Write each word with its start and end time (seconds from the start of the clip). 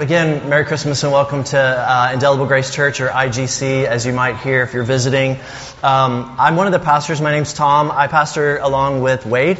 again, 0.00 0.48
Merry 0.48 0.64
Christmas 0.64 1.02
and 1.02 1.12
welcome 1.12 1.42
to 1.42 1.58
uh, 1.58 2.10
Indelible 2.12 2.46
Grace 2.46 2.72
Church 2.72 3.00
or 3.00 3.08
IGC, 3.08 3.84
as 3.84 4.06
you 4.06 4.12
might 4.12 4.36
hear 4.36 4.62
if 4.62 4.72
you're 4.72 4.84
visiting. 4.84 5.32
Um, 5.82 6.36
I'm 6.38 6.54
one 6.54 6.66
of 6.66 6.72
the 6.72 6.78
pastors. 6.78 7.20
My 7.20 7.32
name's 7.32 7.52
Tom. 7.52 7.90
I 7.90 8.06
pastor 8.06 8.58
along 8.58 9.02
with 9.02 9.26
Wade, 9.26 9.58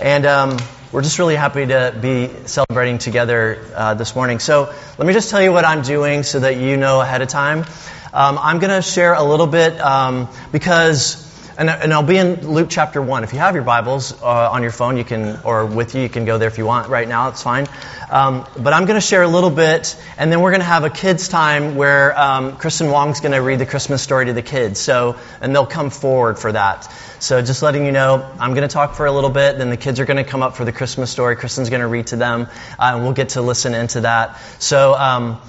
and 0.00 0.26
um, 0.26 0.58
we're 0.92 1.02
just 1.02 1.18
really 1.18 1.34
happy 1.34 1.66
to 1.66 1.96
be 2.00 2.30
celebrating 2.46 2.98
together 2.98 3.64
uh, 3.74 3.94
this 3.94 4.14
morning. 4.14 4.38
So 4.38 4.72
let 4.96 5.06
me 5.06 5.12
just 5.12 5.30
tell 5.30 5.42
you 5.42 5.50
what 5.50 5.64
I'm 5.64 5.82
doing 5.82 6.22
so 6.22 6.40
that 6.40 6.56
you 6.56 6.76
know 6.76 7.00
ahead 7.00 7.22
of 7.22 7.28
time. 7.28 7.64
Um, 8.12 8.38
I'm 8.38 8.60
going 8.60 8.70
to 8.70 8.82
share 8.82 9.14
a 9.14 9.24
little 9.24 9.46
bit 9.46 9.80
um, 9.80 10.28
because 10.52 11.29
and, 11.60 11.68
and 11.68 11.92
I'll 11.92 12.02
be 12.02 12.16
in 12.16 12.54
Luke 12.54 12.68
chapter 12.70 13.02
1. 13.02 13.22
If 13.22 13.34
you 13.34 13.38
have 13.38 13.54
your 13.54 13.64
Bibles 13.64 14.14
uh, 14.22 14.50
on 14.50 14.62
your 14.62 14.72
phone, 14.72 14.96
you 14.96 15.04
can, 15.04 15.40
or 15.44 15.66
with 15.66 15.94
you, 15.94 16.00
you 16.00 16.08
can 16.08 16.24
go 16.24 16.38
there 16.38 16.48
if 16.48 16.56
you 16.56 16.64
want 16.64 16.88
right 16.88 17.06
now, 17.06 17.28
it's 17.28 17.42
fine. 17.42 17.66
Um, 18.10 18.46
but 18.58 18.72
I'm 18.72 18.86
going 18.86 18.98
to 18.98 19.06
share 19.06 19.22
a 19.22 19.28
little 19.28 19.50
bit, 19.50 19.94
and 20.16 20.32
then 20.32 20.40
we're 20.40 20.52
going 20.52 20.62
to 20.62 20.66
have 20.66 20.84
a 20.84 20.90
kids' 20.90 21.28
time 21.28 21.76
where 21.76 22.18
um, 22.18 22.56
Kristen 22.56 22.90
Wong's 22.90 23.20
going 23.20 23.32
to 23.32 23.42
read 23.42 23.58
the 23.58 23.66
Christmas 23.66 24.00
story 24.00 24.24
to 24.24 24.32
the 24.32 24.40
kids. 24.40 24.80
So, 24.80 25.16
and 25.42 25.54
they'll 25.54 25.66
come 25.66 25.90
forward 25.90 26.38
for 26.38 26.50
that. 26.50 26.90
So 27.18 27.42
just 27.42 27.60
letting 27.62 27.84
you 27.84 27.92
know, 27.92 28.26
I'm 28.38 28.54
going 28.54 28.66
to 28.66 28.72
talk 28.72 28.94
for 28.94 29.04
a 29.04 29.12
little 29.12 29.28
bit, 29.28 29.58
then 29.58 29.68
the 29.68 29.76
kids 29.76 30.00
are 30.00 30.06
going 30.06 30.16
to 30.16 30.24
come 30.24 30.42
up 30.42 30.56
for 30.56 30.64
the 30.64 30.72
Christmas 30.72 31.10
story. 31.10 31.36
Kristen's 31.36 31.68
going 31.68 31.82
to 31.82 31.88
read 31.88 32.06
to 32.06 32.16
them, 32.16 32.48
uh, 32.78 32.92
and 32.94 33.02
we'll 33.02 33.12
get 33.12 33.30
to 33.30 33.42
listen 33.42 33.74
into 33.74 34.00
that. 34.00 34.40
So, 34.60 34.94
um, 34.94 35.42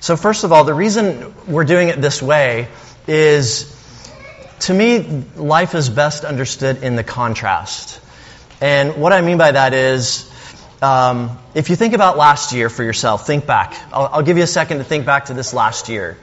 so 0.00 0.16
first 0.16 0.44
of 0.44 0.52
all, 0.52 0.64
the 0.64 0.72
reason 0.72 1.34
we're 1.46 1.64
doing 1.64 1.88
it 1.88 2.00
this 2.00 2.22
way 2.22 2.68
is 3.06 3.76
to 4.60 4.74
me, 4.74 5.00
life 5.36 5.74
is 5.74 5.88
best 5.88 6.24
understood 6.24 6.82
in 6.82 6.96
the 6.96 7.04
contrast. 7.04 8.00
And 8.60 8.96
what 8.96 9.12
I 9.12 9.20
mean 9.22 9.38
by 9.38 9.52
that 9.52 9.72
is, 9.72 10.30
um, 10.82 11.38
if 11.54 11.70
you 11.70 11.76
think 11.76 11.94
about 11.94 12.16
last 12.16 12.52
year 12.52 12.68
for 12.68 12.82
yourself, 12.82 13.26
think 13.26 13.46
back. 13.46 13.74
I'll, 13.92 14.06
I'll, 14.12 14.22
give 14.22 14.36
you 14.36 14.42
a 14.42 14.48
second 14.48 14.78
to 14.78 14.84
think 14.84 15.06
back 15.06 15.26
to 15.26 15.34
this 15.34 15.52
last 15.52 15.88
year. 15.88 16.16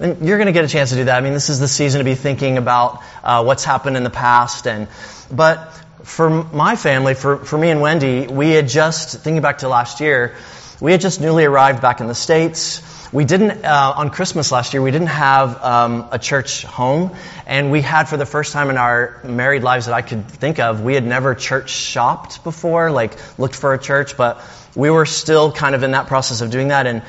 And 0.00 0.26
you're 0.26 0.38
going 0.38 0.46
to 0.46 0.52
get 0.52 0.64
a 0.64 0.68
chance 0.68 0.90
to 0.90 0.96
do 0.96 1.04
that. 1.04 1.16
I 1.16 1.20
mean, 1.20 1.34
this 1.34 1.48
is 1.50 1.60
the 1.60 1.68
season 1.68 1.98
to 1.98 2.04
be 2.04 2.14
thinking 2.14 2.58
about 2.58 3.02
uh, 3.22 3.44
what's 3.44 3.64
happened 3.64 3.96
in 3.96 4.02
the 4.02 4.10
past. 4.10 4.66
And 4.66 4.88
but 5.30 5.72
for 6.02 6.30
my 6.30 6.76
family, 6.76 7.14
for, 7.14 7.38
for 7.38 7.58
me 7.58 7.70
and 7.70 7.80
Wendy, 7.80 8.26
we 8.26 8.50
had 8.50 8.68
just 8.68 9.20
thinking 9.20 9.42
back 9.42 9.58
to 9.58 9.68
last 9.68 10.00
year, 10.00 10.34
we 10.82 10.90
had 10.90 11.00
just 11.00 11.20
newly 11.20 11.44
arrived 11.44 11.80
back 11.80 12.00
in 12.00 12.08
the 12.08 12.14
states. 12.14 12.82
We 13.12 13.24
didn't, 13.24 13.64
uh, 13.64 13.94
on 13.98 14.10
Christmas 14.10 14.50
last 14.50 14.74
year, 14.74 14.82
we 14.82 14.90
didn't 14.90 15.14
have 15.14 15.62
um, 15.62 16.08
a 16.10 16.18
church 16.18 16.64
home. 16.64 17.14
And 17.46 17.70
we 17.70 17.82
had, 17.82 18.08
for 18.08 18.16
the 18.16 18.26
first 18.26 18.52
time 18.52 18.68
in 18.68 18.76
our 18.76 19.20
married 19.22 19.62
lives 19.62 19.86
that 19.86 19.94
I 19.94 20.02
could 20.02 20.28
think 20.28 20.58
of, 20.58 20.82
we 20.82 20.94
had 20.94 21.06
never 21.06 21.36
church 21.36 21.70
shopped 21.70 22.42
before, 22.42 22.90
like 22.90 23.16
looked 23.38 23.54
for 23.54 23.74
a 23.74 23.78
church, 23.78 24.16
but 24.16 24.42
we 24.74 24.90
were 24.90 25.06
still 25.06 25.52
kind 25.52 25.76
of 25.76 25.84
in 25.84 25.92
that 25.92 26.08
process 26.08 26.40
of 26.40 26.50
doing 26.50 26.68
that. 26.68 26.88
And 26.88 27.02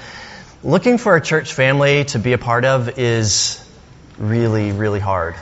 looking 0.63 0.99
for 0.99 1.15
a 1.15 1.21
church 1.21 1.53
family 1.53 2.05
to 2.05 2.19
be 2.19 2.33
a 2.33 2.37
part 2.37 2.65
of 2.65 2.99
is 2.99 3.67
really, 4.19 4.71
really 4.71 4.99
hard. 4.99 5.33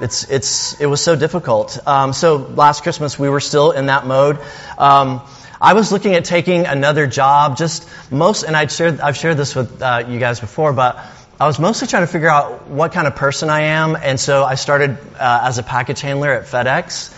It's, 0.00 0.28
it's, 0.28 0.80
it 0.80 0.86
was 0.86 1.00
so 1.00 1.14
difficult. 1.14 1.78
Um, 1.86 2.12
so 2.12 2.34
last 2.36 2.82
Christmas, 2.82 3.16
we 3.16 3.28
were 3.28 3.40
still 3.40 3.70
in 3.70 3.86
that 3.86 4.06
mode. 4.06 4.40
Um, 4.76 5.22
I 5.60 5.72
was 5.72 5.90
looking 5.90 6.14
at 6.14 6.24
taking 6.24 6.66
another 6.66 7.06
job, 7.06 7.56
just 7.56 7.88
most, 8.10 8.42
and 8.42 8.56
I'd 8.56 8.70
shared, 8.70 9.00
I've 9.00 9.16
shared 9.16 9.36
this 9.36 9.54
with 9.54 9.80
uh, 9.80 10.04
you 10.08 10.18
guys 10.18 10.40
before, 10.40 10.72
but 10.72 10.98
I 11.40 11.46
was 11.46 11.58
mostly 11.58 11.88
trying 11.88 12.02
to 12.02 12.06
figure 12.06 12.28
out 12.28 12.66
what 12.68 12.92
kind 12.92 13.06
of 13.06 13.16
person 13.16 13.48
I 13.50 13.60
am, 13.62 13.96
and 13.96 14.18
so 14.20 14.44
I 14.44 14.54
started 14.54 14.98
uh, 15.18 15.40
as 15.44 15.58
a 15.58 15.62
package 15.62 16.00
handler 16.00 16.32
at 16.32 16.44
FedEx. 16.44 17.12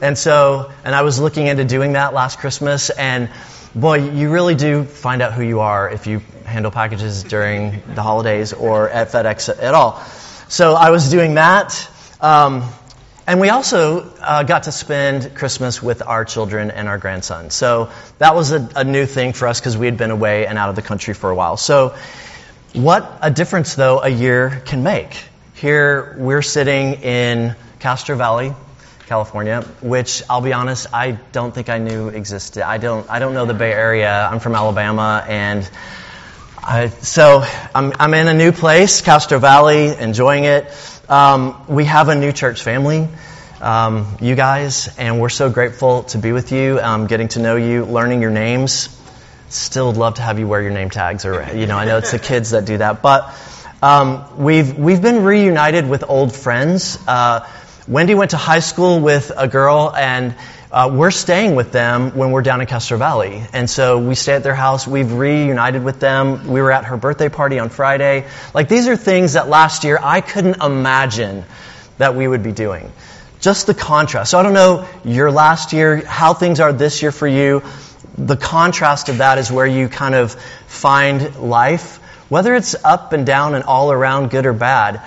And 0.00 0.16
so, 0.16 0.70
and 0.84 0.94
I 0.94 1.02
was 1.02 1.18
looking 1.18 1.46
into 1.46 1.64
doing 1.64 1.92
that 1.94 2.14
last 2.14 2.38
Christmas, 2.38 2.90
and 2.90 3.30
boy, 3.74 4.10
you 4.10 4.30
really 4.30 4.54
do 4.54 4.84
find 4.84 5.22
out 5.22 5.32
who 5.32 5.42
you 5.42 5.60
are 5.60 5.90
if 5.90 6.06
you 6.06 6.20
handle 6.44 6.70
packages 6.70 7.24
during 7.24 7.82
the 7.94 8.02
holidays 8.02 8.52
or 8.52 8.88
at 8.88 9.08
FedEx 9.08 9.48
at 9.62 9.74
all. 9.74 10.02
So 10.48 10.74
I 10.74 10.90
was 10.90 11.10
doing 11.10 11.34
that. 11.34 11.90
Um, 12.20 12.64
and 13.28 13.40
we 13.40 13.50
also 13.50 14.10
uh, 14.22 14.42
got 14.42 14.62
to 14.62 14.72
spend 14.72 15.34
Christmas 15.34 15.82
with 15.82 16.00
our 16.00 16.24
children 16.24 16.70
and 16.70 16.88
our 16.88 16.96
grandson. 16.96 17.50
So 17.50 17.90
that 18.16 18.34
was 18.34 18.52
a, 18.52 18.66
a 18.74 18.84
new 18.84 19.04
thing 19.04 19.34
for 19.34 19.46
us 19.46 19.60
because 19.60 19.76
we 19.76 19.84
had 19.84 19.98
been 19.98 20.10
away 20.10 20.46
and 20.46 20.56
out 20.56 20.70
of 20.70 20.76
the 20.76 20.82
country 20.82 21.12
for 21.12 21.28
a 21.28 21.34
while. 21.34 21.58
So, 21.58 21.94
what 22.72 23.18
a 23.20 23.30
difference, 23.30 23.74
though, 23.74 24.00
a 24.00 24.08
year 24.08 24.62
can 24.64 24.82
make. 24.82 25.22
Here 25.54 26.16
we're 26.18 26.40
sitting 26.40 26.94
in 27.02 27.54
Castro 27.80 28.16
Valley, 28.16 28.54
California, 29.06 29.60
which 29.82 30.22
I'll 30.30 30.40
be 30.40 30.54
honest, 30.54 30.86
I 30.94 31.12
don't 31.32 31.54
think 31.54 31.68
I 31.68 31.76
knew 31.76 32.08
existed. 32.08 32.66
I 32.66 32.78
don't, 32.78 33.10
I 33.10 33.18
don't 33.18 33.34
know 33.34 33.44
the 33.44 33.52
Bay 33.52 33.72
Area. 33.72 34.26
I'm 34.30 34.40
from 34.40 34.54
Alabama, 34.54 35.22
and 35.28 35.70
I, 36.56 36.88
so 36.88 37.44
I'm, 37.74 37.92
I'm 38.00 38.14
in 38.14 38.26
a 38.28 38.34
new 38.34 38.52
place, 38.52 39.02
Castro 39.02 39.38
Valley, 39.38 39.88
enjoying 39.88 40.44
it. 40.44 40.72
Um, 41.08 41.64
we 41.68 41.86
have 41.86 42.10
a 42.10 42.14
new 42.14 42.32
church 42.32 42.62
family, 42.62 43.08
um, 43.62 44.18
you 44.20 44.34
guys, 44.34 44.94
and 44.98 45.18
we're 45.18 45.30
so 45.30 45.48
grateful 45.48 46.02
to 46.02 46.18
be 46.18 46.32
with 46.32 46.52
you, 46.52 46.78
um, 46.78 47.06
getting 47.06 47.28
to 47.28 47.38
know 47.38 47.56
you, 47.56 47.86
learning 47.86 48.20
your 48.20 48.30
names. 48.30 48.94
Still 49.48 49.86
would 49.86 49.96
love 49.96 50.16
to 50.16 50.22
have 50.22 50.38
you 50.38 50.46
wear 50.46 50.60
your 50.60 50.70
name 50.70 50.90
tags, 50.90 51.24
or 51.24 51.48
you 51.54 51.66
know, 51.66 51.78
I 51.78 51.86
know 51.86 51.96
it's 51.96 52.10
the 52.10 52.18
kids 52.18 52.50
that 52.50 52.66
do 52.66 52.76
that, 52.76 53.00
but 53.00 53.34
um, 53.80 54.36
we've 54.36 54.76
we've 54.76 55.00
been 55.00 55.24
reunited 55.24 55.88
with 55.88 56.04
old 56.06 56.36
friends. 56.36 56.98
Uh, 57.08 57.48
Wendy 57.86 58.14
went 58.14 58.32
to 58.32 58.36
high 58.36 58.60
school 58.60 59.00
with 59.00 59.32
a 59.34 59.48
girl, 59.48 59.90
and 59.96 60.34
uh, 60.70 60.90
we're 60.92 61.10
staying 61.10 61.54
with 61.54 61.72
them 61.72 62.10
when 62.10 62.30
we're 62.30 62.42
down 62.42 62.60
in 62.60 62.66
Castro 62.66 62.98
Valley. 62.98 63.42
And 63.52 63.70
so 63.70 63.98
we 63.98 64.14
stay 64.14 64.34
at 64.34 64.42
their 64.42 64.54
house. 64.54 64.86
We've 64.86 65.10
reunited 65.12 65.82
with 65.82 65.98
them. 65.98 66.48
We 66.48 66.60
were 66.60 66.70
at 66.70 66.84
her 66.84 66.96
birthday 66.96 67.30
party 67.30 67.58
on 67.58 67.70
Friday. 67.70 68.26
Like, 68.52 68.68
these 68.68 68.86
are 68.86 68.96
things 68.96 69.32
that 69.32 69.48
last 69.48 69.84
year 69.84 69.98
I 70.02 70.20
couldn't 70.20 70.62
imagine 70.62 71.44
that 71.96 72.14
we 72.14 72.28
would 72.28 72.42
be 72.42 72.52
doing. 72.52 72.92
Just 73.40 73.66
the 73.66 73.74
contrast. 73.74 74.30
So 74.32 74.38
I 74.38 74.42
don't 74.42 74.52
know 74.52 74.86
your 75.04 75.30
last 75.30 75.72
year, 75.72 76.04
how 76.04 76.34
things 76.34 76.60
are 76.60 76.72
this 76.72 77.00
year 77.00 77.12
for 77.12 77.26
you. 77.26 77.62
The 78.18 78.36
contrast 78.36 79.08
of 79.08 79.18
that 79.18 79.38
is 79.38 79.50
where 79.50 79.66
you 79.66 79.88
kind 79.88 80.14
of 80.14 80.34
find 80.66 81.36
life, 81.36 81.96
whether 82.28 82.54
it's 82.54 82.74
up 82.84 83.12
and 83.12 83.24
down 83.24 83.54
and 83.54 83.64
all 83.64 83.90
around, 83.90 84.30
good 84.30 84.44
or 84.44 84.52
bad 84.52 85.00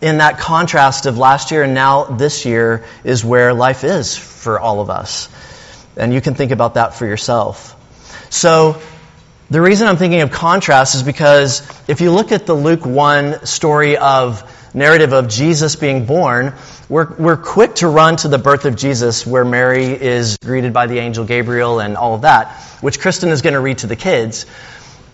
in 0.00 0.18
that 0.18 0.38
contrast 0.38 1.06
of 1.06 1.18
last 1.18 1.50
year 1.50 1.62
and 1.62 1.74
now 1.74 2.04
this 2.04 2.44
year 2.46 2.84
is 3.04 3.24
where 3.24 3.52
life 3.52 3.84
is 3.84 4.16
for 4.16 4.60
all 4.60 4.80
of 4.80 4.90
us. 4.90 5.28
And 5.96 6.14
you 6.14 6.20
can 6.20 6.34
think 6.34 6.52
about 6.52 6.74
that 6.74 6.94
for 6.94 7.06
yourself. 7.06 7.74
So, 8.30 8.80
the 9.50 9.62
reason 9.62 9.88
I'm 9.88 9.96
thinking 9.96 10.20
of 10.20 10.30
contrast 10.30 10.94
is 10.94 11.02
because 11.02 11.66
if 11.88 12.02
you 12.02 12.12
look 12.12 12.32
at 12.32 12.44
the 12.44 12.52
Luke 12.52 12.84
1 12.84 13.46
story 13.46 13.96
of 13.96 14.44
narrative 14.74 15.14
of 15.14 15.28
Jesus 15.28 15.74
being 15.74 16.04
born, 16.04 16.52
we're, 16.90 17.14
we're 17.16 17.36
quick 17.38 17.76
to 17.76 17.88
run 17.88 18.16
to 18.16 18.28
the 18.28 18.38
birth 18.38 18.66
of 18.66 18.76
Jesus 18.76 19.26
where 19.26 19.46
Mary 19.46 19.86
is 19.86 20.36
greeted 20.38 20.74
by 20.74 20.86
the 20.86 20.98
angel 20.98 21.24
Gabriel 21.24 21.80
and 21.80 21.96
all 21.96 22.14
of 22.14 22.22
that, 22.22 22.60
which 22.82 23.00
Kristen 23.00 23.30
is 23.30 23.40
going 23.40 23.54
to 23.54 23.60
read 23.60 23.78
to 23.78 23.86
the 23.86 23.96
kids. 23.96 24.44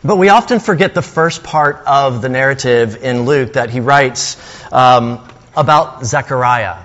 But 0.05 0.19
we 0.19 0.29
often 0.29 0.61
forget 0.61 0.93
the 0.93 1.01
first 1.01 1.43
part 1.43 1.83
of 1.87 2.21
the 2.21 2.29
narrative 2.29 3.03
in 3.03 3.25
Luke 3.25 3.55
that 3.55 3.71
he 3.71 3.81
writes 3.81 4.37
um, 4.71 5.27
about 5.57 6.05
Zechariah. 6.05 6.77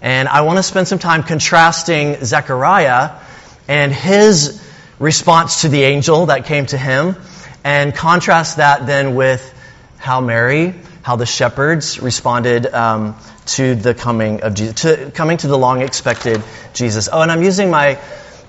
And 0.00 0.28
I 0.28 0.42
want 0.42 0.58
to 0.58 0.62
spend 0.62 0.86
some 0.86 1.00
time 1.00 1.24
contrasting 1.24 2.24
Zechariah 2.24 3.18
and 3.66 3.92
his 3.92 4.62
response 5.00 5.62
to 5.62 5.68
the 5.70 5.82
angel 5.82 6.26
that 6.26 6.44
came 6.44 6.66
to 6.66 6.78
him, 6.78 7.16
and 7.64 7.92
contrast 7.92 8.58
that 8.58 8.86
then 8.86 9.16
with 9.16 9.42
how 9.98 10.20
Mary, 10.20 10.74
how 11.02 11.16
the 11.16 11.26
shepherds 11.26 11.98
responded 11.98 12.66
um, 12.66 13.16
to 13.46 13.74
the 13.74 13.92
coming 13.92 14.42
of 14.42 14.54
Jesus, 14.54 14.82
to 14.82 15.10
coming 15.10 15.36
to 15.38 15.48
the 15.48 15.58
long 15.58 15.82
expected 15.82 16.40
Jesus. 16.74 17.08
Oh, 17.12 17.22
and 17.22 17.32
I'm 17.32 17.42
using 17.42 17.70
my 17.70 17.98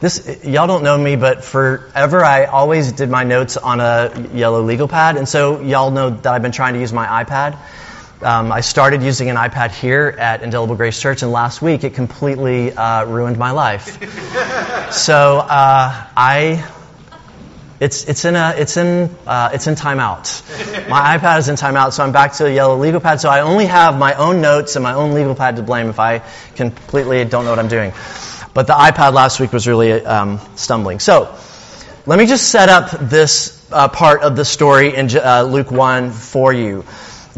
this 0.04 0.44
y'all 0.44 0.68
don't 0.68 0.84
know 0.84 0.98
me, 0.98 1.16
but 1.16 1.46
forever 1.46 2.26
I 2.26 2.44
always 2.44 2.92
did 2.92 3.10
my 3.10 3.24
notes 3.24 3.56
on 3.56 3.80
a 3.80 4.28
yellow 4.34 4.62
legal 4.62 4.90
pad, 4.90 5.16
and 5.16 5.28
so 5.28 5.62
y'all 5.62 5.92
know 5.92 6.10
that 6.10 6.28
I've 6.28 6.42
been 6.42 6.52
trying 6.52 6.74
to 6.74 6.82
use 6.82 6.92
my 6.92 7.24
iPad. 7.24 7.58
Um, 8.22 8.52
I 8.52 8.60
started 8.60 9.02
using 9.02 9.30
an 9.30 9.38
iPad 9.38 9.72
here 9.72 10.14
at 10.20 10.44
Indelible 10.44 10.76
Grace 10.76 11.00
Church, 11.00 11.24
and 11.24 11.32
last 11.32 11.62
week 11.62 11.86
it 11.86 11.94
completely 11.94 12.74
uh, 12.74 13.06
ruined 13.06 13.38
my 13.38 13.52
life. 13.52 13.98
so 14.92 15.38
uh, 15.38 16.08
I, 16.18 16.70
it's 17.80 18.04
it's 18.04 18.26
in 18.26 18.36
a 18.36 18.56
it's 18.58 18.76
in 18.76 19.10
uh, 19.26 19.52
it's 19.54 19.68
in 19.68 19.76
timeout. 19.76 20.90
My 20.90 21.18
iPad 21.18 21.40
is 21.40 21.48
in 21.48 21.56
timeout, 21.56 21.94
so 21.94 22.04
I'm 22.04 22.12
back 22.12 22.34
to 22.34 22.46
a 22.46 22.54
yellow 22.54 22.76
legal 22.76 23.00
pad. 23.00 23.22
So 23.22 23.30
I 23.30 23.40
only 23.40 23.68
have 23.68 23.98
my 23.98 24.16
own 24.16 24.42
notes 24.42 24.76
and 24.76 24.84
my 24.84 24.96
own 24.96 25.14
legal 25.14 25.34
pad 25.34 25.56
to 25.56 25.64
blame 25.64 25.88
if 25.88 26.00
I 26.02 26.24
completely 26.56 27.24
don't 27.24 27.46
know 27.46 27.52
what 27.52 27.60
I'm 27.60 27.70
doing. 27.70 27.94
But 28.54 28.68
the 28.68 28.74
iPad 28.74 29.14
last 29.14 29.40
week 29.40 29.52
was 29.52 29.68
really 29.68 29.94
um, 29.94 30.40
stumbling. 30.56 31.00
So 31.00 31.36
let 32.06 32.20
me 32.20 32.26
just 32.26 32.50
set 32.50 32.70
up 32.70 32.92
this 32.92 33.66
uh, 33.72 33.88
part 33.88 34.22
of 34.22 34.36
the 34.36 34.46
story 34.46 34.96
in 34.96 35.10
uh, 35.16 35.44
Luke 35.44 35.72
1 35.72 36.12
for 36.12 36.54
you. 36.54 36.86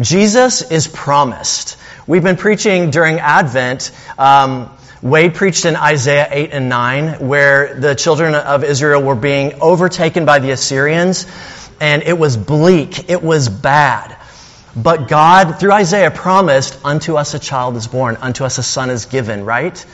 Jesus 0.01 0.69
is 0.71 0.87
promised. 0.87 1.77
We've 2.05 2.23
been 2.23 2.35
preaching 2.35 2.89
during 2.91 3.19
Advent. 3.19 3.91
Um, 4.17 4.69
Wade 5.01 5.35
preached 5.35 5.65
in 5.65 5.75
Isaiah 5.75 6.27
8 6.29 6.49
and 6.51 6.67
9, 6.67 7.27
where 7.27 7.79
the 7.79 7.95
children 7.95 8.35
of 8.35 8.63
Israel 8.63 9.01
were 9.01 9.15
being 9.15 9.61
overtaken 9.61 10.25
by 10.25 10.39
the 10.39 10.51
Assyrians. 10.51 11.27
and 11.79 12.03
it 12.03 12.17
was 12.17 12.37
bleak, 12.37 13.09
it 13.09 13.21
was 13.21 13.47
bad. 13.49 14.17
But 14.75 15.07
God, 15.07 15.59
through 15.59 15.71
Isaiah, 15.71 16.11
promised, 16.11 16.77
Unto 16.83 17.15
us 17.15 17.33
a 17.33 17.39
child 17.39 17.77
is 17.77 17.87
born, 17.87 18.17
unto 18.17 18.43
us 18.43 18.57
a 18.57 18.63
son 18.63 18.89
is 18.89 19.05
given, 19.05 19.45
right? 19.45 19.85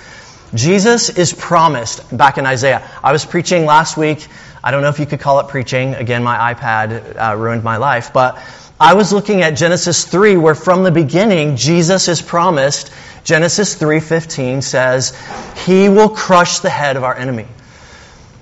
Jesus 0.54 1.10
is 1.10 1.34
promised 1.34 2.16
back 2.16 2.38
in 2.38 2.46
Isaiah. 2.46 2.90
I 3.04 3.12
was 3.12 3.26
preaching 3.26 3.66
last 3.66 3.98
week. 3.98 4.28
I 4.64 4.72
don't 4.72 4.82
know 4.82 4.90
if 4.90 5.00
you 5.00 5.06
could 5.06 5.20
call 5.20 5.40
it 5.40 5.48
preaching. 5.48 5.96
Again, 5.96 6.24
my 6.24 6.54
iPad 6.54 7.16
uh, 7.18 7.36
ruined 7.38 7.64
my 7.64 7.78
life. 7.78 8.12
But 8.14 8.38
I 8.80 8.96
was 8.96 9.14
looking 9.14 9.42
at 9.44 9.52
Genesis 9.52 10.06
3, 10.06 10.38
where 10.38 10.56
from 10.56 10.84
the 10.84 10.92
beginning, 10.92 11.56
Jesus 11.56 12.08
is 12.08 12.22
promised. 12.22 12.92
Genesis 13.24 13.76
3.15 13.76 14.64
says, 14.64 15.18
He 15.66 15.88
will 15.88 16.10
crush 16.10 16.60
the 16.60 16.70
head 16.70 16.98
of 16.98 17.04
our 17.04 17.16
enemy. 17.16 17.48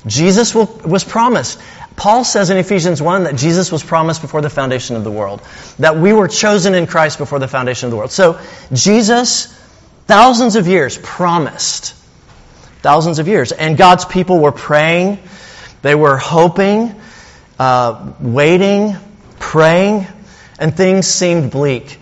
Jesus 0.08 0.56
will, 0.56 0.66
was 0.86 1.04
promised. 1.04 1.60
Paul 1.96 2.24
says 2.24 2.50
in 2.50 2.56
Ephesians 2.58 3.02
1 3.02 3.26
that 3.26 3.36
Jesus 3.36 3.72
was 3.72 3.84
promised 3.84 4.22
before 4.22 4.42
the 4.42 4.50
foundation 4.50 4.96
of 4.96 5.04
the 5.04 5.12
world, 5.12 5.42
that 5.80 5.98
we 5.98 6.14
were 6.14 6.30
chosen 6.30 6.74
in 6.74 6.88
Christ 6.88 7.18
before 7.18 7.40
the 7.40 7.48
foundation 7.50 7.88
of 7.88 7.92
the 7.92 7.98
world. 7.98 8.12
So 8.12 8.40
Jesus, 8.72 9.48
thousands 10.08 10.56
of 10.56 10.68
years, 10.68 10.98
promised. 10.98 11.99
Thousands 12.82 13.20
of 13.20 13.28
years. 13.28 13.52
And 13.52 13.78
God's 13.78 14.06
people 14.06 14.40
were 14.40 14.52
praying, 14.52 15.20
they 15.82 15.96
were 15.96 16.18
hoping, 16.18 17.00
uh, 17.58 18.14
waiting, 18.20 18.96
praying, 19.40 20.08
and 20.60 20.76
things 20.76 21.08
seemed 21.08 21.52
bleak. 21.52 22.00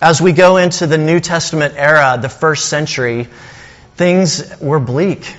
As 0.00 0.20
we 0.20 0.32
go 0.32 0.56
into 0.56 0.86
the 0.86 0.98
New 0.98 1.20
Testament 1.20 1.74
era, 1.76 2.18
the 2.20 2.28
first 2.28 2.68
century, 2.68 3.28
things 3.96 4.58
were 4.60 4.80
bleak. 4.80 5.36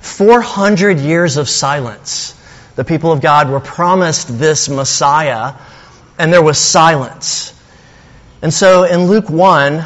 400 0.00 1.00
years 1.00 1.36
of 1.36 1.48
silence 1.48 2.34
the 2.78 2.84
people 2.84 3.10
of 3.10 3.20
God 3.20 3.50
were 3.50 3.58
promised 3.58 4.38
this 4.38 4.68
Messiah, 4.68 5.54
and 6.16 6.32
there 6.32 6.40
was 6.40 6.58
silence. 6.58 7.52
And 8.40 8.54
so 8.54 8.84
in 8.84 9.08
Luke 9.08 9.28
1, 9.28 9.84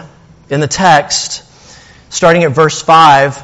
in 0.50 0.60
the 0.60 0.66
text, 0.66 1.42
starting 2.12 2.44
at 2.44 2.52
verse 2.52 2.82
5, 2.82 3.42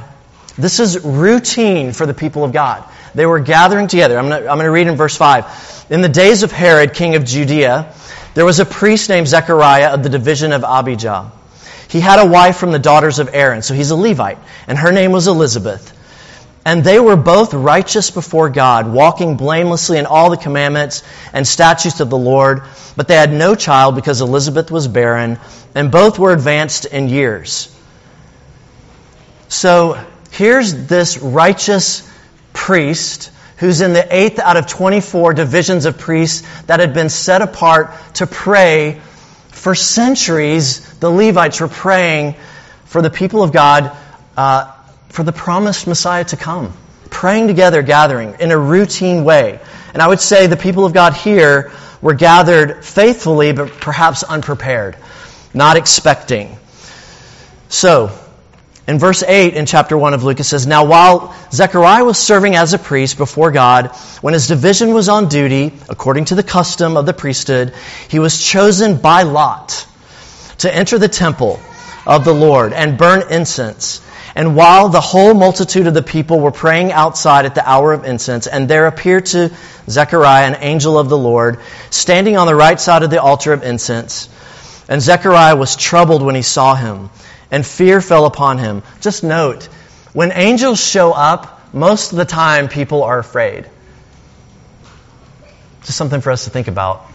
this 0.59 0.81
is 0.81 1.05
routine 1.05 1.93
for 1.93 2.05
the 2.05 2.15
people 2.15 2.45
of 2.45 2.53
God. 2.53 2.85
They 3.15 3.27
were 3.27 3.41
gathering 3.41 3.87
together. 3.87 4.19
I'm 4.19 4.29
going, 4.29 4.59
to, 4.59 4.71
read 4.71 4.89
in 4.89 4.97
verse 4.97 5.17
5. 5.17 5.87
In 5.91 6.03
the 6.03 6.09
days 6.09 6.43
of 6.43 6.51
Herod, 6.51 6.95
king 6.95 7.15
of 7.15 7.25
Judea, 7.25 7.95
there 8.35 8.45
was 8.45 8.61
a 8.61 8.65
priest 8.65 9.09
named 9.09 9.29
Zechariah 9.29 9.95
of 9.95 10.03
the 10.03 10.09
division 10.09 10.53
of 10.53 10.65
Abijah. 10.65 11.33
He 11.89 12.01
had 12.01 12.19
a 12.19 12.27
wife 12.27 12.59
from 12.59 12.73
the 12.73 12.79
daughters 12.79 13.19
of 13.19 13.31
Aaron, 13.33 13.63
so 13.63 13.73
he's 13.73 13.91
a 13.91 13.97
Levite, 13.97 14.39
and 14.67 14.77
her 14.77 14.93
name 14.93 15.13
was 15.13 15.27
Elizabeth. 15.27 15.95
And 16.65 16.85
they 16.85 17.01
were 17.01 17.17
both 17.17 17.55
righteous 17.55 18.11
before 18.11 18.51
God, 18.51 18.93
walking 18.93 19.37
blamelessly 19.37 19.97
in 19.97 20.05
all 20.05 20.29
the 20.29 20.37
commandments 20.37 21.03
and 21.33 21.47
statutes 21.47 22.01
of 22.01 22.11
the 22.11 22.19
Lord. 22.19 22.63
But 22.95 23.09
they 23.09 23.15
had 23.15 23.33
no 23.33 23.55
child 23.55 23.95
because 23.95 24.21
Elizabeth 24.21 24.71
was 24.71 24.87
barren, 24.87 25.39
and 25.75 25.91
both 25.91 26.19
were 26.19 26.33
advanced 26.33 26.85
in 26.85 27.09
years. 27.09 27.75
So 29.49 30.05
here's 30.31 30.87
this 30.87 31.19
righteous 31.19 32.09
priest 32.53 33.31
who's 33.59 33.81
in 33.81 33.93
the 33.93 34.15
eighth 34.15 34.39
out 34.39 34.57
of 34.57 34.67
24 34.67 35.35
divisions 35.35 35.85
of 35.85 35.99
priests 35.99 36.47
that 36.67 36.81
had 36.81 36.95
been 36.95 37.09
set 37.09 37.43
apart 37.43 37.93
to 38.15 38.27
pray. 38.27 39.01
For 39.51 39.75
centuries, 39.75 40.99
the 40.99 41.11
Levites 41.11 41.61
were 41.61 41.69
praying 41.69 42.37
for 42.85 43.03
the 43.03 43.11
people 43.11 43.43
of 43.43 43.53
God. 43.53 43.97
Uh, 44.37 44.73
for 45.09 45.23
the 45.23 45.33
promised 45.33 45.87
Messiah 45.87 46.25
to 46.25 46.37
come. 46.37 46.73
Praying 47.11 47.49
together, 47.49 47.83
gathering 47.83 48.37
in 48.41 48.51
a 48.51 48.59
routine 48.59 49.25
way. 49.25 49.59
And 49.93 50.03
I 50.03 50.07
would 50.07 50.21
say 50.21 50.47
the 50.47 50.57
people 50.57 50.85
of 50.85 50.93
God 50.93 51.15
here 51.15 51.73
were 52.01 52.15
gathered 52.15 52.85
faithfully, 52.85 53.53
but 53.53 53.69
perhaps 53.81 54.23
unprepared, 54.23 54.97
not 55.55 55.77
expecting. 55.77 56.57
So, 57.69 58.17
in 58.89 58.99
verse 58.99 59.23
8 59.23 59.53
in 59.53 59.67
chapter 59.67 59.99
1 59.99 60.15
of 60.15 60.25
Luke, 60.25 60.41
it 60.41 60.45
says, 60.45 60.67
Now 60.67 60.85
while 60.87 61.35
Zechariah 61.53 62.07
was 62.07 62.17
serving 62.19 62.57
as 62.57 62.73
a 62.73 62.79
priest 62.79 63.19
before 63.19 63.53
God, 63.53 63.89
when 64.23 64.33
his 64.33 64.49
division 64.49 64.95
was 64.95 65.11
on 65.11 65.29
duty, 65.29 65.75
according 65.91 66.25
to 66.27 66.35
the 66.35 66.43
custom 66.43 66.97
of 66.97 67.05
the 67.05 67.13
priesthood, 67.13 67.75
he 68.09 68.19
was 68.19 68.43
chosen 68.43 68.97
by 68.97 69.25
lot 69.25 69.87
to 70.59 70.75
enter 70.75 70.99
the 70.99 71.07
temple 71.07 71.61
of 72.07 72.25
the 72.25 72.33
Lord 72.33 72.73
and 72.73 72.97
burn 72.97 73.31
incense. 73.31 74.01
And 74.35 74.57
while 74.57 74.89
the 74.89 75.03
whole 75.03 75.35
multitude 75.35 75.87
of 75.87 75.93
the 75.93 76.03
people 76.03 76.41
were 76.41 76.51
praying 76.51 76.91
outside 76.91 77.45
at 77.45 77.55
the 77.55 77.69
hour 77.69 77.93
of 77.93 78.05
incense, 78.05 78.47
and 78.47 78.71
there 78.71 78.87
appeared 78.87 79.27
to 79.27 79.51
Zechariah 79.91 80.47
an 80.47 80.57
angel 80.63 80.99
of 80.99 81.11
the 81.11 81.19
Lord, 81.19 81.61
standing 81.91 82.39
on 82.39 82.47
the 82.47 82.55
right 82.55 82.81
side 82.81 83.03
of 83.03 83.11
the 83.11 83.21
altar 83.21 83.53
of 83.53 83.65
incense. 83.65 84.31
And 84.89 85.03
Zechariah 85.03 85.57
was 85.57 85.77
troubled 85.77 86.23
when 86.23 86.35
he 86.35 86.43
saw 86.43 86.75
him, 86.75 87.11
and 87.51 87.67
fear 87.67 88.01
fell 88.01 88.27
upon 88.27 88.59
him. 88.59 88.83
Just 89.01 89.25
note, 89.25 89.65
when 90.13 90.33
angels 90.33 90.81
show 90.85 91.13
up, 91.13 91.75
most 91.75 92.13
of 92.13 92.19
the 92.19 92.25
time 92.25 92.69
people 92.69 93.03
are 93.03 93.19
afraid. 93.19 93.69
Just 95.85 95.97
something 95.97 96.21
for 96.21 96.31
us 96.31 96.45
to 96.45 96.51
think 96.51 96.69
about. 96.69 97.07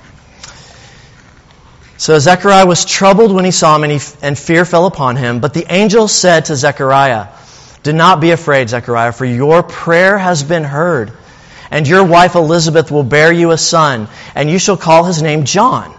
So 1.97 2.17
Zechariah 2.19 2.65
was 2.65 2.85
troubled 2.85 3.31
when 3.31 3.45
he 3.45 3.51
saw 3.51 3.75
him, 3.75 3.83
and, 3.83 3.93
he, 3.93 3.99
and 4.21 4.37
fear 4.37 4.65
fell 4.65 4.85
upon 4.85 5.15
him. 5.15 5.39
But 5.39 5.53
the 5.53 5.65
angel 5.69 6.07
said 6.07 6.45
to 6.45 6.55
Zechariah, 6.55 7.27
Do 7.83 7.93
not 7.93 8.19
be 8.19 8.31
afraid, 8.31 8.69
Zechariah, 8.69 9.11
for 9.11 9.25
your 9.25 9.63
prayer 9.63 10.17
has 10.17 10.43
been 10.43 10.63
heard. 10.63 11.13
And 11.71 11.87
your 11.87 12.03
wife 12.03 12.35
Elizabeth 12.35 12.91
will 12.91 13.03
bear 13.03 13.31
you 13.31 13.51
a 13.51 13.57
son, 13.57 14.07
and 14.35 14.49
you 14.49 14.59
shall 14.59 14.77
call 14.77 15.05
his 15.05 15.21
name 15.21 15.45
John. 15.45 15.93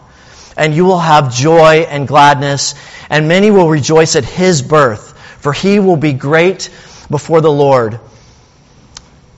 And 0.57 0.75
you 0.75 0.85
will 0.85 1.01
have 1.01 1.35
joy 1.35 1.87
and 1.89 2.07
gladness, 2.07 2.75
and 3.11 3.29
many 3.29 3.51
will 3.51 3.69
rejoice 3.69 4.17
at 4.17 4.25
his 4.25 4.63
birth, 4.63 5.19
for 5.41 5.53
he 5.53 5.81
will 5.81 5.97
be 5.97 6.13
great 6.13 6.71
before 7.11 7.41
the 7.41 7.51
Lord. 7.51 8.01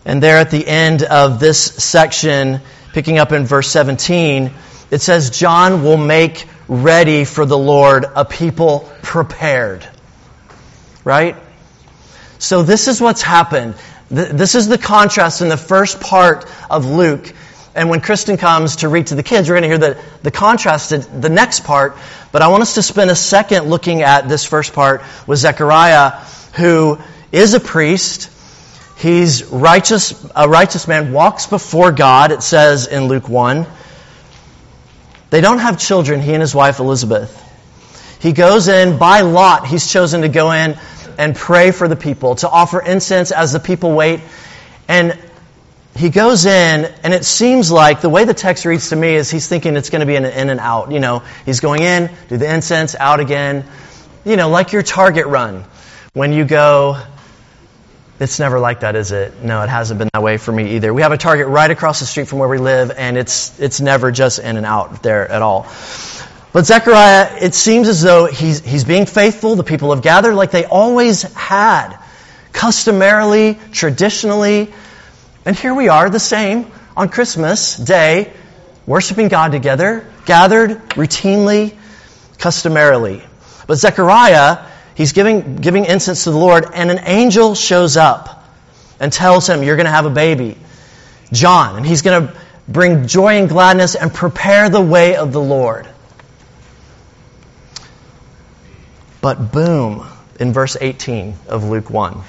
And 0.04 0.22
there 0.22 0.36
at 0.36 0.50
the 0.50 0.66
end 0.66 1.02
of 1.02 1.40
this 1.40 1.60
section, 1.60 2.60
picking 2.92 3.18
up 3.18 3.32
in 3.32 3.44
verse 3.44 3.68
17, 3.70 4.52
it 4.90 5.00
says, 5.00 5.30
John 5.30 5.82
will 5.82 5.96
make 5.96 6.46
ready 6.68 7.24
for 7.24 7.44
the 7.44 7.58
Lord, 7.58 8.04
a 8.14 8.24
people 8.24 8.90
prepared. 9.02 9.88
Right? 11.04 11.36
So 12.38 12.62
this 12.62 12.88
is 12.88 13.00
what's 13.00 13.22
happened. 13.22 13.74
This 14.10 14.54
is 14.54 14.68
the 14.68 14.78
contrast 14.78 15.42
in 15.42 15.48
the 15.48 15.56
first 15.56 16.00
part 16.00 16.48
of 16.70 16.86
Luke. 16.86 17.32
And 17.76 17.90
when 17.90 18.00
Kristen 18.00 18.38
comes 18.38 18.76
to 18.76 18.88
read 18.88 19.08
to 19.08 19.14
the 19.14 19.23
kids, 19.23 19.50
we're 19.50 19.61
going 19.61 19.62
to 19.62 19.69
hear 19.69 19.94
the, 19.94 20.02
the 20.23 20.31
contrast 20.31 20.93
in 20.93 21.20
the 21.20 21.28
next 21.28 21.64
part. 21.64 21.99
But 22.33 22.40
I 22.40 22.49
want 22.49 22.62
us 22.62 22.75
to 22.76 22.83
spend 22.83 23.11
a 23.11 23.14
second 23.14 23.68
looking 23.68 24.00
at 24.00 24.30
this 24.30 24.47
first 24.47 24.73
part 24.73 25.02
with 25.26 25.38
Zechariah, 25.38 26.12
who 26.54 26.99
is 27.33 27.52
a 27.52 27.61
priest. 27.61 28.30
He's 28.97 29.45
righteous, 29.45 30.26
a 30.35 30.49
righteous 30.49 30.88
man, 30.88 31.12
walks 31.12 31.47
before 31.47 31.92
God, 31.92 32.33
it 32.33 32.42
says 32.42 32.87
in 32.87 33.09
Luke 33.09 33.28
1. 33.28 33.66
They 35.28 35.42
don't 35.42 35.59
have 35.59 35.78
children, 35.78 36.23
he 36.23 36.33
and 36.33 36.40
his 36.40 36.54
wife 36.54 36.78
Elizabeth. 36.78 37.42
He 38.23 38.33
goes 38.33 38.68
in 38.68 38.97
by 38.97 39.21
lot, 39.21 39.66
he's 39.66 39.92
chosen 39.92 40.23
to 40.23 40.30
go 40.30 40.50
in 40.52 40.78
and 41.18 41.37
pray 41.37 41.73
for 41.73 41.88
the 41.88 41.97
people, 41.97 42.37
to 42.37 42.49
offer 42.49 42.80
incense 42.80 43.33
as 43.33 43.52
the 43.52 43.61
people 43.61 43.92
wait. 43.92 44.21
And 44.88 45.18
he 45.97 46.11
goes 46.11 46.47
in, 46.47 46.85
and 47.03 47.15
it 47.15 47.25
seems 47.25 47.71
like 47.71 48.00
the 48.00 48.09
way 48.09 48.25
the 48.25 48.35
text 48.35 48.65
reads 48.65 48.91
to 48.91 48.97
me 48.97 49.15
is 49.15 49.31
he's 49.31 49.49
thinking 49.49 49.76
it's 49.76 49.91
going 49.91 50.00
to 50.00 50.07
be 50.07 50.17
an 50.17 50.25
in 50.25 50.50
and 50.50 50.61
out. 50.61 50.93
You 50.93 51.00
know, 51.00 51.23
he's 51.45 51.61
going 51.61 51.83
in, 51.83 52.11
do 52.29 52.37
the 52.37 52.53
incense, 52.53 52.95
out 52.95 53.21
again. 53.21 53.65
You 54.25 54.37
know, 54.37 54.49
like 54.49 54.73
your 54.73 54.83
target 54.83 55.26
run. 55.26 55.65
When 56.12 56.33
you 56.33 56.45
go 56.45 57.03
it's 58.19 58.38
never 58.38 58.59
like 58.59 58.81
that, 58.81 58.97
is 58.97 59.12
it? 59.12 59.43
No, 59.43 59.62
it 59.62 59.69
hasn't 59.69 59.99
been 59.99 60.09
that 60.15 60.23
way 60.23 60.38
for 60.38 60.50
me 60.50 60.76
either. 60.76 60.95
We 60.95 61.03
have 61.03 61.12
a 61.12 61.19
Target 61.19 61.49
right 61.49 61.71
across 61.71 62.00
the 62.00 62.07
street 62.07 62.29
from 62.29 62.38
where 62.38 62.49
we 62.49 62.57
live, 62.57 62.91
and 62.91 63.19
it's, 63.19 63.59
it's 63.61 63.81
never 63.81 64.11
just 64.11 64.38
in 64.38 64.57
and 64.57 64.65
out 64.65 65.03
there 65.03 65.31
at 65.31 65.43
all. 65.43 65.65
But 66.53 66.65
Zechariah, 66.65 67.37
it 67.43 67.55
seems 67.55 67.88
as 67.88 68.00
though 68.00 68.25
he's, 68.25 68.65
he's 68.65 68.85
being 68.85 69.05
faithful. 69.05 69.55
The 69.57 69.65
people 69.65 69.95
have 69.95 70.03
gathered 70.03 70.35
like 70.35 70.50
they 70.50 70.65
always 70.65 71.23
had, 71.35 71.99
customarily, 72.53 73.59
traditionally. 73.73 74.73
And 75.47 75.57
here 75.57 75.73
we 75.73 75.88
are, 75.88 76.11
the 76.11 76.21
same, 76.21 76.71
on 76.95 77.09
Christmas 77.09 77.76
Day, 77.76 78.33
worshiping 78.85 79.29
God 79.29 79.53
together, 79.53 80.07
gathered 80.26 80.71
routinely, 80.91 81.75
customarily. 82.37 83.23
But 83.67 83.76
Zechariah 83.76 84.67
He's 84.97 85.12
giving, 85.12 85.57
giving 85.57 85.85
incense 85.85 86.25
to 86.25 86.31
the 86.31 86.38
Lord, 86.38 86.65
and 86.73 86.91
an 86.91 87.00
angel 87.05 87.55
shows 87.55 87.99
up 87.99 88.45
and 88.99 89.12
tells 89.12 89.47
him, 89.47 89.62
You're 89.62 89.76
going 89.76 89.85
to 89.85 89.93
have 89.93 90.07
a 90.07 90.11
baby, 90.11 90.57
John, 91.31 91.76
and 91.76 91.87
he's 91.87 92.00
going 92.00 92.26
to 92.26 92.35
bring 92.67 93.07
joy 93.07 93.38
and 93.38 93.47
gladness 93.47 93.95
and 93.95 94.12
prepare 94.12 94.71
the 94.71 94.81
way 94.81 95.17
of 95.17 95.35
the 95.35 95.41
Lord. 95.41 95.87
But 99.21 99.53
boom, 99.53 100.07
in 100.41 100.55
verse 100.55 100.79
18 100.81 101.35
of 101.47 101.65
Luke 101.65 101.91
1. 101.91 102.23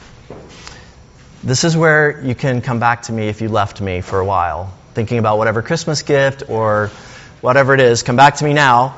This 1.44 1.63
is 1.63 1.77
where 1.77 2.20
you 2.24 2.34
can 2.34 2.62
come 2.62 2.79
back 2.79 3.03
to 3.03 3.13
me 3.13 3.27
if 3.27 3.41
you 3.41 3.50
left 3.50 3.79
me 3.79 4.01
for 4.01 4.20
a 4.20 4.25
while. 4.25 4.74
thinking 4.96 5.20
about 5.20 5.38
whatever 5.38 5.62
Christmas 5.62 6.01
gift 6.01 6.50
or 6.50 6.89
whatever 7.41 7.75
it 7.75 7.79
is, 7.79 8.01
come 8.01 8.15
back 8.15 8.38
to 8.38 8.44
me 8.44 8.53
now. 8.53 8.98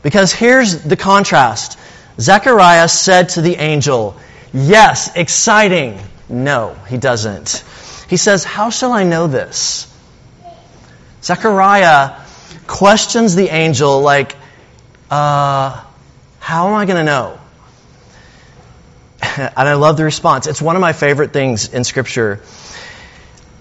Because 0.00 0.32
here's 0.32 0.84
the 0.84 0.96
contrast. 0.96 1.80
Zechariah 2.20 2.86
said 2.86 3.30
to 3.30 3.40
the 3.40 3.56
angel, 3.56 4.16
Yes, 4.52 5.10
exciting. 5.16 5.98
No, 6.28 6.76
he 6.88 6.96
doesn't. 6.96 7.64
He 8.08 8.16
says, 8.16 8.44
How 8.44 8.70
shall 8.70 8.92
I 8.92 9.02
know 9.02 9.26
this? 9.26 9.92
Zechariah 11.24 12.20
questions 12.68 13.34
the 13.34 13.48
angel, 13.48 14.00
like, 14.02 14.36
uh, 15.10 15.82
How 16.38 16.68
am 16.68 16.74
I 16.74 16.84
going 16.84 16.98
to 16.98 17.04
know? 17.04 17.38
and 19.36 19.68
I 19.68 19.74
love 19.74 19.96
the 19.96 20.04
response. 20.04 20.46
It's 20.46 20.60
one 20.60 20.76
of 20.76 20.80
my 20.80 20.92
favorite 20.92 21.32
things 21.32 21.72
in 21.72 21.84
Scripture. 21.84 22.40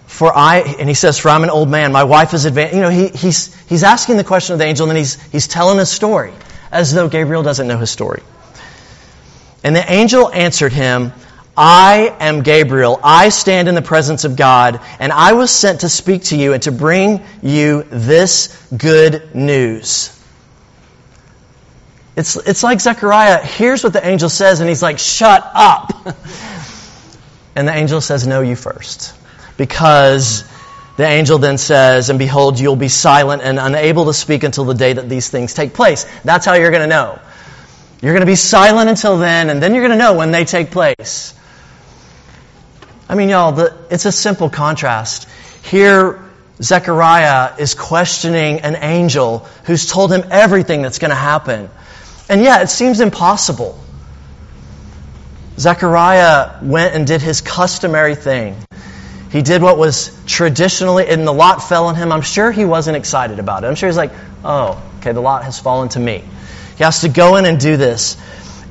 For 0.07 0.35
I, 0.35 0.59
and 0.59 0.89
he 0.89 0.95
says, 0.95 1.17
for 1.17 1.29
I'm 1.29 1.43
an 1.43 1.49
old 1.49 1.69
man, 1.69 1.91
my 1.91 2.03
wife 2.03 2.33
is 2.33 2.45
advanced. 2.45 2.75
You 2.75 2.81
know, 2.81 2.89
he, 2.89 3.07
he's, 3.07 3.55
he's 3.69 3.83
asking 3.83 4.17
the 4.17 4.23
question 4.23 4.53
of 4.53 4.59
the 4.59 4.65
angel, 4.65 4.85
and 4.85 4.91
then 4.91 4.97
he's, 4.97 5.21
he's 5.31 5.47
telling 5.47 5.77
his 5.77 5.89
story, 5.89 6.33
as 6.71 6.93
though 6.93 7.07
Gabriel 7.07 7.43
doesn't 7.43 7.67
know 7.67 7.77
his 7.77 7.91
story. 7.91 8.21
And 9.63 9.75
the 9.75 9.91
angel 9.91 10.31
answered 10.31 10.73
him, 10.73 11.13
I 11.55 12.15
am 12.19 12.41
Gabriel. 12.41 12.99
I 13.03 13.29
stand 13.29 13.67
in 13.67 13.75
the 13.75 13.81
presence 13.81 14.23
of 14.23 14.35
God, 14.35 14.79
and 14.99 15.11
I 15.11 15.33
was 15.33 15.51
sent 15.51 15.81
to 15.81 15.89
speak 15.89 16.23
to 16.25 16.37
you 16.37 16.53
and 16.53 16.63
to 16.63 16.71
bring 16.71 17.23
you 17.41 17.83
this 17.83 18.55
good 18.75 19.35
news. 19.35 20.17
It's, 22.15 22.35
it's 22.35 22.63
like 22.63 22.81
Zechariah 22.81 23.43
hears 23.45 23.83
what 23.83 23.93
the 23.93 24.05
angel 24.05 24.29
says, 24.29 24.59
and 24.59 24.67
he's 24.67 24.81
like, 24.81 24.99
Shut 24.99 25.49
up. 25.53 26.05
and 27.55 27.67
the 27.67 27.73
angel 27.73 28.01
says, 28.01 28.27
No, 28.27 28.41
you 28.41 28.55
first. 28.55 29.15
Because 29.57 30.43
the 30.97 31.05
angel 31.05 31.37
then 31.37 31.57
says, 31.57 32.09
And 32.09 32.19
behold, 32.19 32.59
you'll 32.59 32.75
be 32.75 32.89
silent 32.89 33.41
and 33.41 33.57
unable 33.59 34.05
to 34.05 34.13
speak 34.13 34.43
until 34.43 34.65
the 34.65 34.73
day 34.73 34.93
that 34.93 35.07
these 35.07 35.29
things 35.29 35.53
take 35.53 35.73
place. 35.73 36.05
That's 36.23 36.45
how 36.45 36.55
you're 36.55 36.71
going 36.71 36.83
to 36.83 36.87
know. 36.87 37.19
You're 38.01 38.13
going 38.13 38.25
to 38.25 38.31
be 38.31 38.35
silent 38.35 38.89
until 38.89 39.17
then, 39.17 39.49
and 39.49 39.61
then 39.61 39.73
you're 39.73 39.87
going 39.87 39.97
to 39.97 40.03
know 40.03 40.13
when 40.13 40.31
they 40.31 40.43
take 40.43 40.71
place. 40.71 41.33
I 43.07 43.15
mean, 43.15 43.29
y'all, 43.29 43.51
the, 43.51 43.77
it's 43.89 44.05
a 44.05 44.11
simple 44.11 44.49
contrast. 44.49 45.29
Here, 45.63 46.19
Zechariah 46.61 47.55
is 47.59 47.75
questioning 47.75 48.61
an 48.61 48.75
angel 48.75 49.47
who's 49.65 49.85
told 49.85 50.11
him 50.11 50.23
everything 50.31 50.81
that's 50.81 50.99
going 50.99 51.09
to 51.09 51.15
happen. 51.15 51.69
And 52.31 52.41
yeah, 52.41 52.61
it 52.61 52.69
seems 52.69 53.01
impossible. 53.01 53.77
Zechariah 55.59 56.59
went 56.63 56.95
and 56.95 57.05
did 57.05 57.21
his 57.21 57.41
customary 57.41 58.15
thing. 58.15 58.55
He 59.31 59.41
did 59.41 59.61
what 59.61 59.77
was 59.77 60.17
traditionally, 60.27 61.07
and 61.09 61.27
the 61.27 61.33
lot 61.33 61.61
fell 61.61 61.87
on 61.87 61.95
him. 61.95 62.09
I'm 62.13 62.21
sure 62.21 62.49
he 62.49 62.63
wasn't 62.63 62.95
excited 62.95 63.39
about 63.39 63.65
it. 63.65 63.67
I'm 63.67 63.75
sure 63.75 63.89
he's 63.89 63.97
like, 63.97 64.13
oh, 64.45 64.81
okay, 64.99 65.11
the 65.11 65.19
lot 65.19 65.43
has 65.43 65.59
fallen 65.59 65.89
to 65.89 65.99
me. 65.99 66.23
He 66.77 66.85
has 66.85 67.01
to 67.01 67.09
go 67.09 67.35
in 67.35 67.43
and 67.43 67.59
do 67.59 67.75
this. 67.75 68.15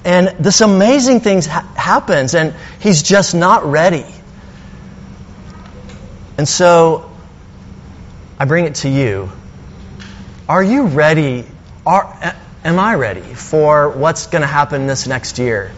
And 0.07 0.29
this 0.43 0.62
amazing 0.62 1.21
thing 1.21 1.43
ha- 1.43 1.71
happens, 1.76 2.35
and 2.35 2.55
he's 2.81 3.02
just 3.02 3.35
not 3.35 3.67
ready. 3.67 4.07
And 6.38 6.49
so, 6.49 7.11
I 8.38 8.47
bring 8.47 8.64
it 8.64 8.76
to 8.76 8.88
you. 8.88 9.31
Are 10.49 10.62
you 10.62 10.87
ready? 10.87 11.45
Are, 11.85 12.35
am 12.64 12.79
I 12.79 12.95
ready 12.95 13.23
for 13.23 13.90
what's 13.90 14.26
going 14.26 14.43
to 14.43 14.49
happen 14.49 14.87
this 14.87 15.07
next 15.07 15.38
year? 15.38 15.73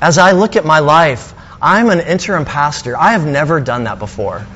As 0.00 0.18
I 0.18 0.32
look 0.32 0.56
at 0.56 0.64
my 0.64 0.80
life, 0.80 1.34
I'm 1.60 1.90
an 1.90 2.00
interim 2.00 2.44
pastor. 2.44 2.96
I 2.96 3.12
have 3.12 3.26
never 3.26 3.60
done 3.60 3.84
that 3.84 3.98
before. 3.98 4.46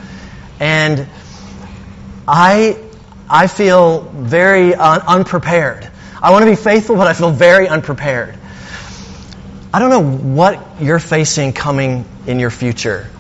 And 0.58 1.06
I, 2.26 2.78
I 3.28 3.46
feel 3.46 4.00
very 4.00 4.75
un- 4.75 5.02
unprepared. 5.02 5.88
I 6.20 6.32
want 6.32 6.44
to 6.44 6.50
be 6.50 6.56
faithful, 6.56 6.96
but 6.96 7.06
I 7.06 7.12
feel 7.12 7.30
very 7.30 7.68
unprepared. 7.68 8.37
I 9.73 9.78
don't 9.78 9.90
know 9.90 10.02
what 10.02 10.80
you're 10.80 10.99
facing 10.99 11.52
coming 11.52 12.06
in 12.26 12.40
your 12.40 12.50
future, 12.50 13.11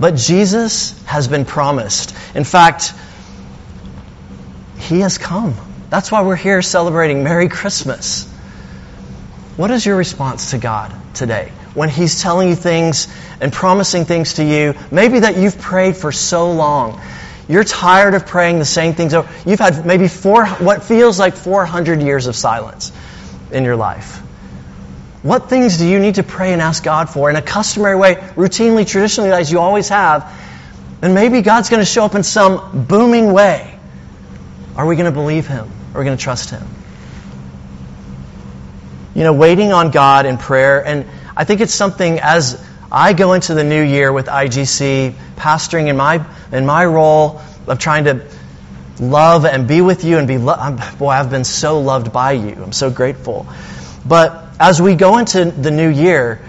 but 0.00 0.16
Jesus 0.16 1.00
has 1.04 1.28
been 1.28 1.44
promised. 1.44 2.16
In 2.34 2.44
fact, 2.44 2.94
He 4.78 5.00
has 5.00 5.18
come. 5.18 5.54
That's 5.88 6.10
why 6.10 6.22
we're 6.22 6.36
here 6.36 6.62
celebrating 6.62 7.22
Merry 7.22 7.48
Christmas. 7.48 8.26
What 9.56 9.70
is 9.70 9.86
your 9.86 9.96
response 9.96 10.50
to 10.50 10.58
God 10.58 10.92
today? 11.14 11.52
When 11.74 11.88
He's 11.88 12.20
telling 12.20 12.48
you 12.48 12.56
things 12.56 13.08
and 13.40 13.52
promising 13.52 14.04
things 14.04 14.34
to 14.34 14.44
you, 14.44 14.74
maybe 14.90 15.20
that 15.20 15.36
you've 15.36 15.58
prayed 15.58 15.96
for 15.96 16.10
so 16.10 16.52
long. 16.52 17.00
You're 17.48 17.64
tired 17.64 18.14
of 18.14 18.26
praying 18.26 18.58
the 18.58 18.64
same 18.64 18.94
things 18.94 19.14
over. 19.14 19.28
You've 19.48 19.60
had 19.60 19.86
maybe 19.86 20.08
four, 20.08 20.46
what 20.46 20.82
feels 20.82 21.18
like 21.18 21.36
400 21.36 22.02
years 22.02 22.26
of 22.26 22.34
silence 22.34 22.90
in 23.52 23.64
your 23.64 23.76
life. 23.76 24.18
What 25.22 25.48
things 25.48 25.78
do 25.78 25.86
you 25.86 26.00
need 26.00 26.16
to 26.16 26.22
pray 26.22 26.52
and 26.52 26.60
ask 26.60 26.82
God 26.82 27.08
for 27.08 27.30
in 27.30 27.36
a 27.36 27.42
customary 27.42 27.96
way, 27.96 28.14
routinely, 28.14 28.86
traditionally, 28.86 29.30
as 29.30 29.50
you 29.50 29.60
always 29.60 29.88
have? 29.88 30.32
And 31.02 31.14
maybe 31.14 31.42
God's 31.42 31.70
going 31.70 31.80
to 31.80 31.86
show 31.86 32.04
up 32.04 32.14
in 32.14 32.22
some 32.24 32.86
booming 32.86 33.32
way. 33.32 33.75
Are 34.76 34.86
we 34.86 34.96
going 34.96 35.06
to 35.06 35.12
believe 35.12 35.46
Him? 35.46 35.70
Are 35.94 35.98
we 36.00 36.04
going 36.04 36.16
to 36.16 36.22
trust 36.22 36.50
Him? 36.50 36.66
You 39.14 39.24
know, 39.24 39.32
waiting 39.32 39.72
on 39.72 39.90
God 39.90 40.26
in 40.26 40.36
prayer, 40.36 40.86
and 40.86 41.06
I 41.36 41.44
think 41.44 41.60
it's 41.60 41.74
something 41.74 42.20
as 42.20 42.62
I 42.92 43.14
go 43.14 43.32
into 43.32 43.54
the 43.54 43.64
new 43.64 43.82
year 43.82 44.12
with 44.12 44.26
IGC, 44.26 45.14
pastoring 45.36 45.88
in 45.88 45.96
my 45.96 46.24
in 46.52 46.66
my 46.66 46.84
role 46.84 47.40
of 47.66 47.78
trying 47.78 48.04
to 48.04 48.26
love 49.00 49.44
and 49.44 49.66
be 49.66 49.80
with 49.80 50.04
you 50.04 50.18
and 50.18 50.28
be 50.28 50.38
lo- 50.38 50.78
boy, 50.98 51.10
I've 51.10 51.30
been 51.30 51.44
so 51.44 51.80
loved 51.80 52.12
by 52.12 52.32
you. 52.32 52.54
I'm 52.62 52.72
so 52.72 52.90
grateful. 52.90 53.46
But 54.06 54.46
as 54.60 54.80
we 54.80 54.94
go 54.94 55.18
into 55.18 55.44
the 55.44 55.70
new 55.70 55.88
year, 55.88 56.40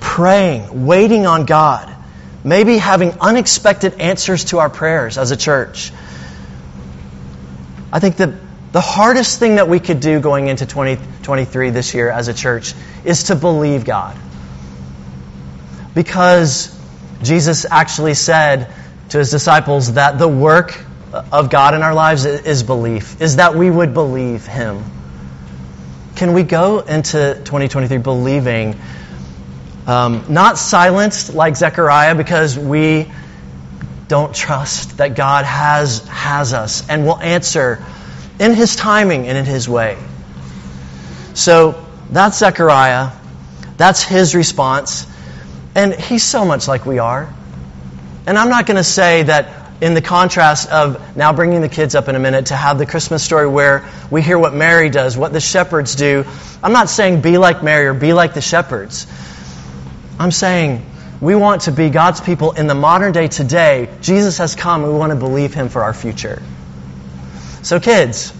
praying, 0.00 0.86
waiting 0.86 1.26
on 1.26 1.44
God, 1.46 1.94
maybe 2.44 2.78
having 2.78 3.12
unexpected 3.20 4.00
answers 4.00 4.46
to 4.46 4.58
our 4.58 4.70
prayers 4.70 5.18
as 5.18 5.30
a 5.30 5.36
church. 5.36 5.92
I 7.92 8.00
think 8.00 8.16
that 8.16 8.30
the 8.72 8.80
hardest 8.80 9.38
thing 9.38 9.56
that 9.56 9.68
we 9.68 9.80
could 9.80 10.00
do 10.00 10.20
going 10.20 10.48
into 10.48 10.66
2023 10.66 11.70
this 11.70 11.94
year 11.94 12.10
as 12.10 12.28
a 12.28 12.34
church 12.34 12.74
is 13.04 13.24
to 13.24 13.36
believe 13.36 13.84
God. 13.84 14.16
Because 15.94 16.76
Jesus 17.22 17.64
actually 17.68 18.14
said 18.14 18.72
to 19.10 19.18
his 19.18 19.30
disciples 19.30 19.94
that 19.94 20.18
the 20.18 20.28
work 20.28 20.84
of 21.32 21.48
God 21.48 21.74
in 21.74 21.82
our 21.82 21.94
lives 21.94 22.26
is 22.26 22.62
belief, 22.62 23.20
is 23.22 23.36
that 23.36 23.54
we 23.54 23.70
would 23.70 23.94
believe 23.94 24.46
him. 24.46 24.84
Can 26.16 26.34
we 26.34 26.42
go 26.42 26.80
into 26.80 27.34
2023 27.44 27.98
believing, 27.98 28.78
um, 29.86 30.26
not 30.28 30.58
silenced 30.58 31.32
like 31.32 31.56
Zechariah 31.56 32.14
because 32.14 32.58
we 32.58 33.10
don't 34.08 34.34
trust 34.34 34.96
that 34.98 35.14
God 35.14 35.44
has, 35.44 36.06
has 36.08 36.52
us 36.52 36.88
and 36.88 37.06
will 37.06 37.18
answer 37.18 37.84
in 38.38 38.54
His 38.54 38.74
timing 38.74 39.28
and 39.28 39.38
in 39.38 39.44
His 39.44 39.68
way. 39.68 39.96
So 41.34 41.84
that's 42.10 42.38
Zechariah. 42.38 43.12
That's 43.78 44.02
his 44.02 44.34
response. 44.34 45.06
And 45.74 45.94
he's 45.94 46.24
so 46.24 46.44
much 46.44 46.68
like 46.68 46.84
we 46.84 46.98
are. 46.98 47.32
And 48.26 48.36
I'm 48.36 48.50
not 48.50 48.66
going 48.66 48.76
to 48.76 48.84
say 48.84 49.22
that 49.22 49.54
in 49.80 49.94
the 49.94 50.02
contrast 50.02 50.68
of 50.70 51.16
now 51.16 51.32
bringing 51.32 51.60
the 51.60 51.68
kids 51.68 51.94
up 51.94 52.08
in 52.08 52.16
a 52.16 52.18
minute 52.18 52.46
to 52.46 52.56
have 52.56 52.78
the 52.78 52.86
Christmas 52.86 53.22
story 53.22 53.46
where 53.46 53.88
we 54.10 54.20
hear 54.20 54.36
what 54.36 54.52
Mary 54.52 54.90
does, 54.90 55.16
what 55.16 55.32
the 55.32 55.40
shepherds 55.40 55.94
do. 55.94 56.24
I'm 56.62 56.72
not 56.72 56.90
saying 56.90 57.20
be 57.20 57.38
like 57.38 57.62
Mary 57.62 57.86
or 57.86 57.94
be 57.94 58.12
like 58.12 58.34
the 58.34 58.40
shepherds. 58.40 59.06
I'm 60.18 60.32
saying 60.32 60.84
we 61.20 61.34
want 61.34 61.62
to 61.62 61.72
be 61.72 61.90
God's 61.90 62.20
people 62.20 62.52
in 62.52 62.66
the 62.66 62.74
modern 62.74 63.12
day 63.12 63.28
today. 63.28 63.88
Jesus 64.00 64.38
has 64.38 64.54
come 64.54 64.84
we 64.84 64.90
want 64.90 65.10
to 65.10 65.16
believe 65.16 65.52
him 65.52 65.68
for 65.68 65.82
our 65.82 65.92
future. 65.92 66.42
So, 67.62 67.80
kids, 67.80 68.32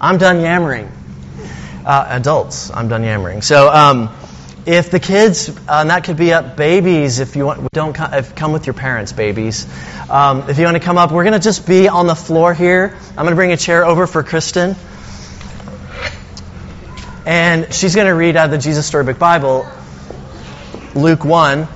I'm 0.00 0.18
done 0.18 0.40
yammering. 0.40 0.90
Uh, 1.86 2.06
adults, 2.08 2.70
I'm 2.70 2.88
done 2.88 3.04
yammering. 3.04 3.42
So, 3.42 3.68
um, 3.68 4.10
if 4.66 4.90
the 4.90 4.98
kids, 4.98 5.48
uh, 5.48 5.52
and 5.68 5.90
that 5.90 6.04
could 6.04 6.16
be 6.16 6.32
up 6.32 6.56
babies, 6.56 7.20
if 7.20 7.36
you 7.36 7.44
want, 7.46 7.70
don't 7.72 7.92
come, 7.92 8.14
if, 8.14 8.34
come 8.34 8.52
with 8.52 8.66
your 8.66 8.74
parents, 8.74 9.12
babies. 9.12 9.66
Um, 10.10 10.48
if 10.48 10.58
you 10.58 10.64
want 10.64 10.76
to 10.76 10.82
come 10.82 10.98
up, 10.98 11.12
we're 11.12 11.24
going 11.24 11.34
to 11.34 11.38
just 11.38 11.66
be 11.66 11.88
on 11.88 12.06
the 12.06 12.14
floor 12.14 12.52
here. 12.52 12.96
I'm 13.10 13.16
going 13.16 13.30
to 13.30 13.36
bring 13.36 13.52
a 13.52 13.56
chair 13.56 13.84
over 13.84 14.06
for 14.06 14.22
Kristen. 14.22 14.74
And 17.26 17.72
she's 17.72 17.94
going 17.94 18.06
to 18.06 18.14
read 18.14 18.36
out 18.36 18.46
of 18.46 18.50
the 18.50 18.58
Jesus 18.58 18.86
Storybook 18.86 19.18
Bible, 19.18 19.66
Luke 20.94 21.24
1. 21.24 21.68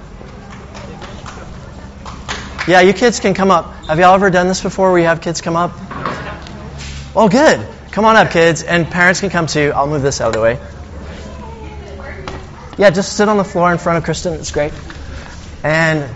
Yeah, 2.69 2.83
you 2.83 2.93
kids 2.93 3.19
can 3.19 3.33
come 3.33 3.51
up. 3.51 3.73
Have 3.87 3.99
y'all 3.99 4.15
ever 4.15 4.29
done 4.29 4.47
this 4.47 4.63
before 4.63 4.91
where 4.91 5.01
you 5.01 5.07
have 5.07 5.23
kids 5.23 5.41
come 5.41 5.57
up? 5.57 5.73
Oh, 7.17 7.27
good. 7.31 7.67
Come 7.93 8.05
on 8.05 8.15
up, 8.15 8.31
kids. 8.31 8.63
And 8.63 8.87
parents 8.91 9.21
can 9.21 9.31
come 9.31 9.47
too. 9.47 9.73
I'll 9.75 9.87
move 9.87 10.03
this 10.03 10.21
out 10.21 10.29
of 10.29 10.35
the 10.35 10.43
way. 10.43 10.61
Yeah, 12.77 12.91
just 12.91 13.17
sit 13.17 13.27
on 13.27 13.39
the 13.39 13.45
floor 13.45 13.73
in 13.73 13.79
front 13.79 13.97
of 13.97 14.05
Kristen. 14.05 14.35
It's 14.35 14.51
great. 14.51 14.75
And 15.65 16.15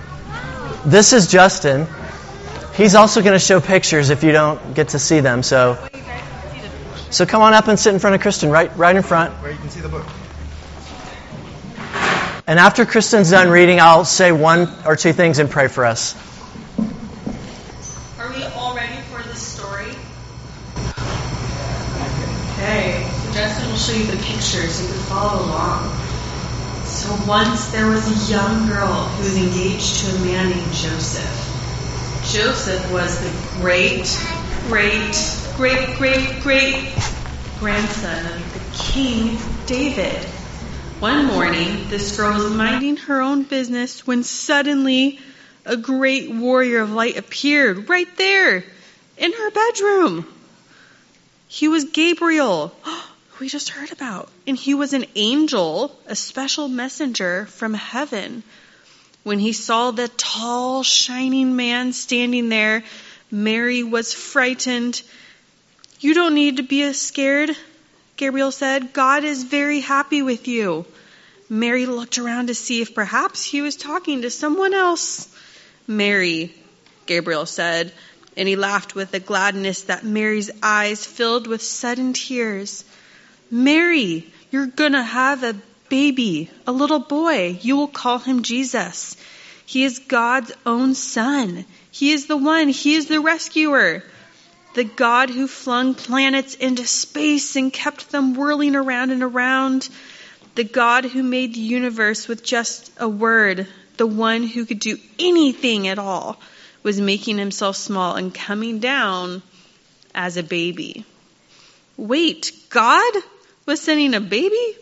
this 0.85 1.15
is 1.15 1.27
Justin. 1.27 1.87
He's 2.75 2.95
also 2.95 3.23
going 3.23 3.33
to 3.33 3.39
show 3.39 3.59
pictures 3.59 4.11
if 4.11 4.23
you 4.23 4.33
don't 4.33 4.75
get 4.75 4.91
to 4.91 4.99
see 4.99 5.21
them. 5.21 5.43
So, 5.43 5.79
so 7.11 7.25
come 7.25 7.41
on 7.41 7.55
up 7.55 7.67
and 7.69 7.79
sit 7.79 7.95
in 7.95 7.99
front 7.99 8.15
of 8.15 8.21
Kristen, 8.21 8.51
right, 8.51 8.77
right 8.77 8.95
in 8.95 9.03
front. 9.03 9.33
Where 9.43 9.53
you 9.53 9.59
can 9.59 9.71
see 9.71 9.81
the 9.81 9.89
book. 9.89 10.07
And 12.47 12.59
after 12.59 12.85
Kristen's 12.85 13.31
done 13.31 13.49
reading, 13.49 13.81
I'll 13.81 14.05
say 14.05 14.33
one 14.33 14.69
or 14.85 14.97
two 14.97 15.15
things 15.15 15.39
and 15.39 15.51
pray 15.51 15.69
for 15.69 15.87
us. 15.87 16.15
Are 18.19 18.33
we 18.33 18.45
all 18.45 18.75
ready 18.75 19.01
for 19.11 19.23
this 19.29 19.43
story? 19.43 19.91
Okay, 22.55 23.11
so 23.25 23.33
Justin 23.33 23.69
will 23.69 23.72
show 23.83 23.93
you 23.95 24.07
the 24.07 24.23
pictures 24.23 24.77
so 24.77 24.83
you 24.85 24.93
can 24.93 25.03
follow 25.03 25.45
along. 25.45 25.91
So 26.85 27.19
once 27.27 27.73
there 27.73 27.89
was 27.89 28.07
a 28.07 28.33
young 28.33 28.69
girl 28.69 28.87
who 28.87 29.25
was 29.25 29.37
engaged 29.37 30.05
to 30.05 30.15
a 30.15 30.19
man 30.21 30.51
named 30.51 30.73
Joseph. 30.73 32.31
Joseph 32.31 32.93
was 32.93 33.19
the 33.19 33.61
great, 33.61 34.07
great, 34.69 35.17
great, 35.57 35.99
great, 35.99 36.43
great 36.43 36.95
grandson 37.59 38.27
of 38.27 38.53
the 38.53 38.77
King 38.79 39.37
David. 39.67 40.25
One 41.01 41.27
morning, 41.27 41.89
this 41.89 42.17
girl 42.17 42.35
was 42.35 42.53
minding 42.53 42.99
her 42.99 43.21
own 43.21 43.43
business 43.43 44.07
when 44.07 44.23
suddenly 44.23 45.19
a 45.67 45.77
great 45.77 46.31
warrior 46.31 46.83
of 46.83 46.93
light 46.93 47.17
appeared 47.17 47.89
right 47.89 48.17
there 48.17 48.65
in 49.19 49.33
her 49.33 49.51
bedroom. 49.51 50.25
He 51.49 51.67
was 51.67 51.87
Gabriel, 51.87 52.73
we 53.43 53.49
just 53.49 53.71
heard 53.71 53.91
about. 53.91 54.29
And 54.47 54.57
he 54.57 54.73
was 54.73 54.93
an 54.93 55.05
angel, 55.17 55.99
a 56.07 56.15
special 56.15 56.69
messenger 56.69 57.47
from 57.47 57.75
heaven. 57.75 58.45
When 59.25 59.41
he 59.41 59.53
saw 59.53 59.91
the 59.91 60.07
tall, 60.07 60.85
shining 60.85 61.57
man 61.57 61.93
standing 61.93 62.51
there, 62.51 62.85
Mary 63.33 63.83
was 63.83 64.15
frightened. 64.15 65.03
You 65.99 66.15
don't 66.15 66.37
need 66.37 66.59
to 66.59 66.63
be 66.63 66.93
scared, 66.93 67.51
Gabriel 68.17 68.53
said. 68.53 68.93
God 68.93 69.25
is 69.25 69.43
very 69.43 69.81
happy 69.81 70.23
with 70.23 70.47
you. 70.47 70.87
Mary 71.49 71.87
looked 71.87 72.19
around 72.19 72.47
to 72.47 72.55
see 72.55 72.81
if 72.81 72.95
perhaps 72.95 73.43
he 73.45 73.61
was 73.61 73.75
talking 73.75 74.23
to 74.23 74.31
someone 74.31 74.73
else. 74.73 75.27
Mary, 75.89 76.55
Gabriel 77.07 77.47
said, 77.47 77.93
and 78.37 78.47
he 78.47 78.55
laughed 78.55 78.95
with 78.95 79.13
a 79.15 79.19
gladness 79.19 79.83
that 79.83 80.05
Mary's 80.05 80.53
eyes 80.63 81.05
filled 81.05 81.49
with 81.49 81.61
sudden 81.61 82.13
tears. 82.13 82.85
Mary, 83.55 84.27
you're 84.51 84.65
gonna 84.65 85.03
have 85.03 85.43
a 85.43 85.55
baby, 85.91 86.49
a 86.67 86.73
little 86.73 87.01
boy. 87.01 87.59
You 87.61 87.77
will 87.77 87.87
call 87.87 88.19
him 88.19 88.43
Jesus. 88.43 89.15
He 89.67 89.85
is 89.85 89.99
God's 89.99 90.53
own 90.65 90.95
son. 90.95 91.67
He 91.91 92.13
is 92.13 92.27
the 92.27 92.37
one. 92.39 92.69
He 92.69 92.95
is 92.95 93.09
the 93.09 93.21
rescuer. 93.21 94.05
The 94.73 94.85
God 94.85 95.29
who 95.29 95.47
flung 95.47 95.95
planets 95.95 96.55
into 96.55 96.87
space 96.87 97.55
and 97.55 97.71
kept 97.71 98.11
them 98.11 98.33
whirling 98.33 98.75
around 98.75 99.11
and 99.11 99.23
around. 99.23 99.91
The 100.55 100.65
God 100.65 101.05
who 101.05 101.23
made 101.23 101.53
the 101.53 101.61
universe 101.61 102.29
with 102.29 102.43
just 102.43 102.91
a 102.97 103.07
word. 103.07 103.69
The 103.99 104.07
one 104.07 104.45
who 104.45 104.65
could 104.65 104.79
do 104.79 104.97
anything 105.19 105.89
at 105.89 105.99
all 105.99 106.41
was 106.83 106.99
making 106.99 107.37
himself 107.37 107.77
small 107.77 108.17
and 108.17 108.35
coming 108.35 108.79
down 108.79 109.43
as 110.15 110.39
a 110.39 110.43
baby. 110.43 111.05
Wait, 111.99 112.51
God 112.71 113.13
was 113.67 113.81
sending 113.81 114.15
a 114.15 114.21
baby 114.21 114.77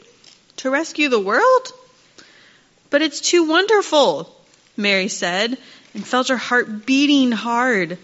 to 0.59 0.71
rescue 0.71 1.09
the 1.09 1.21
world? 1.21 1.73
But 2.91 3.03
it's 3.03 3.21
too 3.21 3.45
wonderful, 3.45 4.35
Mary 4.77 5.09
said, 5.09 5.57
and 5.95 6.07
felt 6.07 6.29
her 6.29 6.37
heart 6.37 6.87
beating 6.87 7.33
hard. 7.33 7.99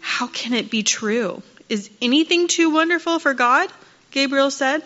How 0.00 0.26
can 0.26 0.54
it 0.54 0.70
be 0.70 0.82
true? 0.82 1.42
Is 1.68 1.90
anything 2.00 2.48
too 2.48 2.70
wonderful 2.70 3.18
for 3.18 3.34
God? 3.34 3.70
Gabriel 4.10 4.50
said. 4.50 4.82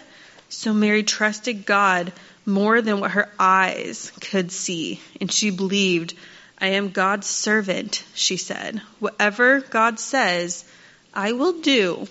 So 0.48 0.72
Mary 0.72 1.02
trusted 1.02 1.64
God 1.64 2.12
more 2.44 2.82
than 2.82 3.00
what 3.00 3.12
her 3.12 3.30
eyes 3.38 4.12
could 4.20 4.52
see, 4.52 5.00
and 5.20 5.30
she 5.30 5.50
believed, 5.50 6.14
I 6.58 6.68
am 6.68 6.90
God's 6.90 7.26
servant, 7.26 8.04
she 8.14 8.36
said. 8.36 8.82
Whatever 8.98 9.60
God 9.60 9.98
says, 9.98 10.64
I 11.14 11.32
will 11.32 11.60
do. 11.60 12.06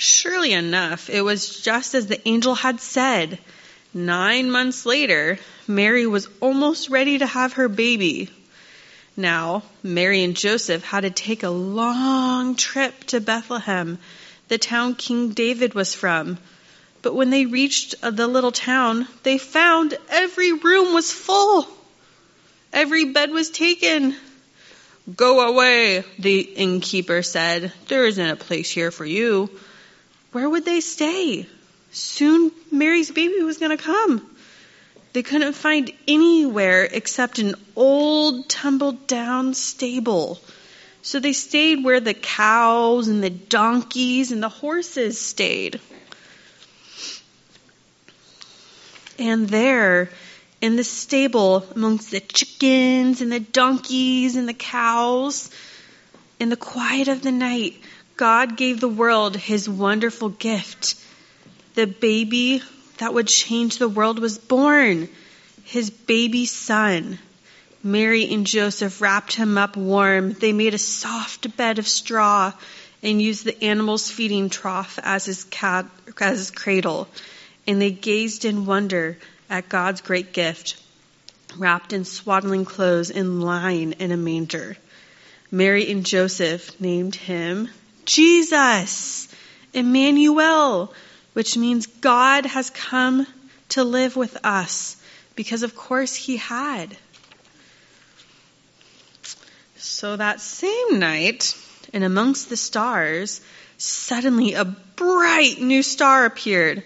Surely 0.00 0.54
enough, 0.54 1.10
it 1.10 1.20
was 1.20 1.60
just 1.60 1.94
as 1.94 2.06
the 2.06 2.26
angel 2.26 2.54
had 2.54 2.80
said. 2.80 3.38
Nine 3.92 4.50
months 4.50 4.86
later, 4.86 5.38
Mary 5.66 6.06
was 6.06 6.26
almost 6.40 6.88
ready 6.88 7.18
to 7.18 7.26
have 7.26 7.52
her 7.52 7.68
baby. 7.68 8.30
Now, 9.14 9.62
Mary 9.82 10.24
and 10.24 10.34
Joseph 10.34 10.82
had 10.84 11.02
to 11.02 11.10
take 11.10 11.42
a 11.42 11.50
long 11.50 12.54
trip 12.54 13.04
to 13.08 13.20
Bethlehem, 13.20 13.98
the 14.48 14.56
town 14.56 14.94
King 14.94 15.34
David 15.34 15.74
was 15.74 15.94
from. 15.94 16.38
But 17.02 17.14
when 17.14 17.28
they 17.28 17.44
reached 17.44 17.94
uh, 18.02 18.10
the 18.10 18.26
little 18.26 18.52
town, 18.52 19.06
they 19.22 19.36
found 19.36 19.98
every 20.08 20.52
room 20.54 20.94
was 20.94 21.12
full. 21.12 21.68
Every 22.72 23.04
bed 23.04 23.32
was 23.32 23.50
taken. 23.50 24.16
Go 25.14 25.46
away, 25.46 26.04
the 26.18 26.40
innkeeper 26.40 27.20
said. 27.20 27.70
There 27.88 28.06
isn't 28.06 28.30
a 28.30 28.36
place 28.36 28.70
here 28.70 28.90
for 28.90 29.04
you. 29.04 29.50
Where 30.32 30.48
would 30.48 30.64
they 30.64 30.80
stay? 30.80 31.46
Soon 31.92 32.52
Mary's 32.70 33.10
baby 33.10 33.42
was 33.42 33.58
going 33.58 33.76
to 33.76 33.82
come. 33.82 34.30
They 35.12 35.22
couldn't 35.24 35.54
find 35.54 35.90
anywhere 36.06 36.84
except 36.84 37.40
an 37.40 37.56
old 37.74 38.48
tumbled 38.48 39.08
down 39.08 39.54
stable. 39.54 40.40
So 41.02 41.18
they 41.18 41.32
stayed 41.32 41.82
where 41.82 41.98
the 41.98 42.14
cows 42.14 43.08
and 43.08 43.22
the 43.22 43.30
donkeys 43.30 44.30
and 44.30 44.42
the 44.42 44.48
horses 44.48 45.20
stayed. 45.20 45.80
And 49.18 49.48
there, 49.48 50.10
in 50.60 50.76
the 50.76 50.84
stable, 50.84 51.66
amongst 51.74 52.10
the 52.10 52.20
chickens 52.20 53.20
and 53.20 53.32
the 53.32 53.40
donkeys 53.40 54.36
and 54.36 54.48
the 54.48 54.54
cows, 54.54 55.50
in 56.38 56.48
the 56.50 56.56
quiet 56.56 57.08
of 57.08 57.22
the 57.22 57.32
night, 57.32 57.74
God 58.20 58.58
gave 58.58 58.80
the 58.80 58.88
world 58.88 59.34
his 59.34 59.66
wonderful 59.66 60.28
gift. 60.28 60.94
The 61.74 61.86
baby 61.86 62.62
that 62.98 63.14
would 63.14 63.28
change 63.28 63.78
the 63.78 63.88
world 63.88 64.18
was 64.18 64.36
born, 64.36 65.08
his 65.64 65.88
baby 65.88 66.44
son. 66.44 67.18
Mary 67.82 68.30
and 68.30 68.46
Joseph 68.46 69.00
wrapped 69.00 69.36
him 69.36 69.56
up 69.56 69.74
warm. 69.74 70.34
They 70.34 70.52
made 70.52 70.74
a 70.74 70.78
soft 70.78 71.56
bed 71.56 71.78
of 71.78 71.88
straw 71.88 72.52
and 73.02 73.22
used 73.22 73.46
the 73.46 73.64
animal's 73.64 74.10
feeding 74.10 74.50
trough 74.50 74.98
as 75.02 75.24
his, 75.24 75.44
cat, 75.44 75.86
as 76.20 76.38
his 76.40 76.50
cradle. 76.50 77.08
And 77.66 77.80
they 77.80 77.90
gazed 77.90 78.44
in 78.44 78.66
wonder 78.66 79.16
at 79.48 79.70
God's 79.70 80.02
great 80.02 80.34
gift, 80.34 80.76
wrapped 81.56 81.94
in 81.94 82.04
swaddling 82.04 82.66
clothes 82.66 83.10
and 83.10 83.42
lying 83.42 83.92
in 83.92 84.12
a 84.12 84.18
manger. 84.18 84.76
Mary 85.50 85.90
and 85.90 86.04
Joseph 86.04 86.78
named 86.78 87.14
him 87.14 87.70
Jesus, 88.04 89.28
Emmanuel, 89.72 90.92
which 91.32 91.56
means 91.56 91.86
God 91.86 92.46
has 92.46 92.70
come 92.70 93.26
to 93.70 93.84
live 93.84 94.16
with 94.16 94.36
us, 94.44 94.96
because 95.36 95.62
of 95.62 95.76
course 95.76 96.14
he 96.14 96.36
had. 96.36 96.96
So 99.76 100.16
that 100.16 100.40
same 100.40 100.98
night, 100.98 101.56
and 101.92 102.04
amongst 102.04 102.48
the 102.48 102.56
stars, 102.56 103.40
suddenly 103.78 104.54
a 104.54 104.64
bright 104.64 105.60
new 105.60 105.82
star 105.82 106.26
appeared. 106.26 106.82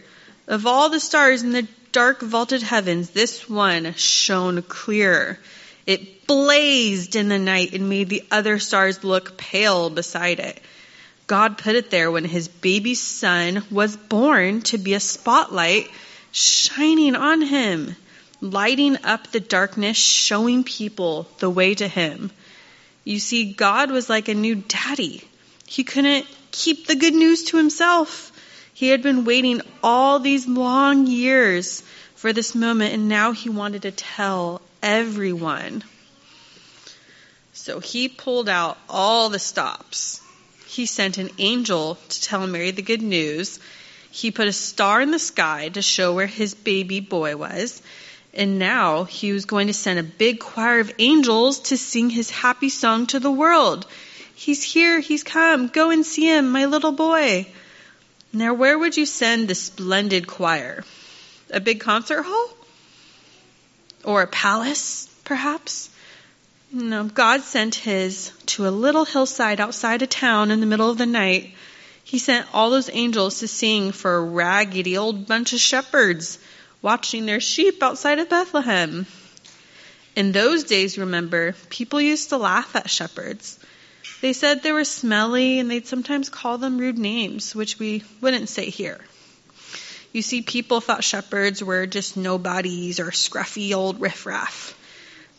Of 0.47 0.67
all 0.67 0.91
the 0.91 1.01
stars 1.01 1.43
in 1.43 1.53
the 1.53 1.67
dark 1.91 2.21
vaulted 2.21 2.63
heavens, 2.63 3.11
this 3.11 3.49
one 3.49 3.95
shone 3.95 4.63
clear. 4.63 5.39
It 5.87 6.27
blazed 6.27 7.17
in 7.17 7.29
the 7.29 7.39
night 7.39 7.73
and 7.73 7.89
made 7.89 8.09
the 8.09 8.25
other 8.31 8.59
stars 8.59 9.05
look 9.05 9.37
pale 9.37 9.91
beside 9.91 10.41
it. 10.41 10.61
God 11.27 11.57
put 11.57 11.75
it 11.75 11.91
there 11.91 12.11
when 12.11 12.25
his 12.25 12.49
baby 12.49 12.95
son 12.95 13.65
was 13.71 13.97
born 13.97 14.61
to 14.63 14.79
be 14.79 14.95
a 14.95 15.01
spotlight 15.01 15.91
shining 16.33 17.17
on 17.17 17.41
him, 17.41 17.97
lighting 18.41 18.99
up 19.05 19.31
the 19.31 19.41
darkness, 19.41 19.97
showing 19.97 20.65
people 20.65 21.27
the 21.39 21.49
way 21.49 21.75
to 21.75 21.89
him. 21.89 22.31
You 23.05 23.19
see, 23.19 23.53
God 23.53 23.91
was 23.91 24.11
like 24.11 24.29
a 24.29 24.35
new 24.35 24.57
daddy. 24.57 25.23
He 25.67 25.85
couldn't 25.85 26.27
keep 26.51 26.87
the 26.87 26.97
good 26.97 27.15
news 27.15 27.45
to 27.45 27.57
himself. 27.57 28.31
He 28.75 28.89
had 28.89 29.03
been 29.03 29.25
waiting 29.25 29.63
all 29.83 30.19
these 30.19 30.47
long 30.47 31.07
years 31.07 31.83
for 32.17 32.33
this 32.33 32.55
moment, 32.55 32.93
and 32.93 33.09
now 33.09 33.33
he 33.33 33.49
wanted 33.49 33.83
to 33.83 33.93
tell 33.93 34.61
everyone. 34.83 35.85
So 37.53 37.81
he 37.81 38.09
pulled 38.09 38.49
out 38.49 38.77
all 38.89 39.31
the 39.31 39.39
stops 39.39 40.21
he 40.75 40.87
sent 40.87 41.19
an 41.19 41.31
angel 41.39 41.97
to 42.09 42.21
tell 42.21 42.47
Mary 42.47 42.73
the 42.73 42.83
good 42.83 43.01
news. 43.01 43.61
He 44.11 44.33
put 44.33 44.49
a 44.49 44.53
star 44.53 45.01
in 45.01 45.13
the 45.13 45.21
sky 45.21 45.69
to 45.69 45.83
show 45.83 46.13
where 46.13 46.27
his 46.27 46.55
baby 46.55 46.99
boy 46.99 47.37
was. 47.37 47.81
And 48.33 48.59
now 48.59 49.05
he 49.05 49.33
was 49.33 49.45
going 49.45 49.69
to 49.69 49.73
send 49.73 50.01
a 50.01 50.03
big 50.03 50.41
choir 50.41 50.81
of 50.81 50.93
angels 50.99 51.61
to 51.71 51.77
sing 51.77 52.11
his 52.11 52.31
happy 52.31 52.69
song 52.69 53.07
to 53.09 53.21
the 53.21 53.31
world. 53.31 53.87
He's 54.35 54.65
here, 54.65 54.99
he's 54.99 55.23
come, 55.23 55.69
go 55.69 55.91
and 55.91 56.05
see 56.05 56.27
him, 56.27 56.51
my 56.51 56.65
little 56.65 56.91
boy. 56.91 57.47
Now, 58.33 58.55
where 58.55 58.77
would 58.77 58.97
you 58.97 59.07
send 59.07 59.47
the 59.47 59.55
splendid 59.55 60.27
choir? 60.27 60.85
A 61.51 61.61
big 61.61 61.79
concert 61.79 62.23
hall? 62.23 62.49
Or 64.03 64.23
a 64.23 64.27
palace, 64.27 65.09
perhaps? 65.23 65.89
No, 66.77 67.05
God 67.05 67.43
sent 67.43 67.77
his 67.77 68.33
to 68.47 68.67
a 68.67 68.71
little 68.71 69.05
hillside 69.05 69.61
outside 69.61 70.03
a 70.03 70.09
town 70.09 70.51
in 70.51 70.59
the 70.59 70.67
middle 70.67 70.91
of 70.91 70.99
the 70.99 71.07
night. 71.07 71.55
He 72.03 72.19
sent 72.19 72.53
all 72.53 72.71
those 72.71 72.91
angels 72.93 73.39
to 73.39 73.47
sing 73.47 73.93
for 73.93 74.17
a 74.17 74.25
raggedy 74.25 74.97
old 74.97 75.29
bunch 75.29 75.53
of 75.53 75.61
shepherds 75.61 76.41
watching 76.83 77.27
their 77.27 77.39
sheep 77.39 77.81
outside 77.81 78.19
of 78.19 78.29
Bethlehem. 78.29 79.07
In 80.17 80.33
those 80.33 80.65
days, 80.65 80.99
remember, 80.99 81.55
people 81.71 82.01
used 82.01 82.31
to 82.31 82.39
laugh 82.39 82.75
at 82.75 82.91
shepherds. 82.91 83.57
They 84.21 84.33
said 84.33 84.65
they 84.65 84.73
were 84.73 84.83
smelly 84.83 85.61
and 85.61 85.71
they'd 85.71 85.87
sometimes 85.87 86.29
call 86.29 86.59
them 86.59 86.79
rude 86.79 86.99
names, 86.99 87.55
which 87.55 87.79
we 87.79 88.03
wouldn't 88.21 88.49
say 88.49 88.69
here. 88.69 89.01
You 90.13 90.23
see, 90.23 90.43
people 90.43 90.81
thought 90.81 91.05
shepherds 91.05 91.63
were 91.63 91.87
just 91.87 92.17
nobodies 92.17 92.99
or 92.99 93.13
scruffy 93.13 93.73
old 93.77 94.01
riffraff. 94.01 94.77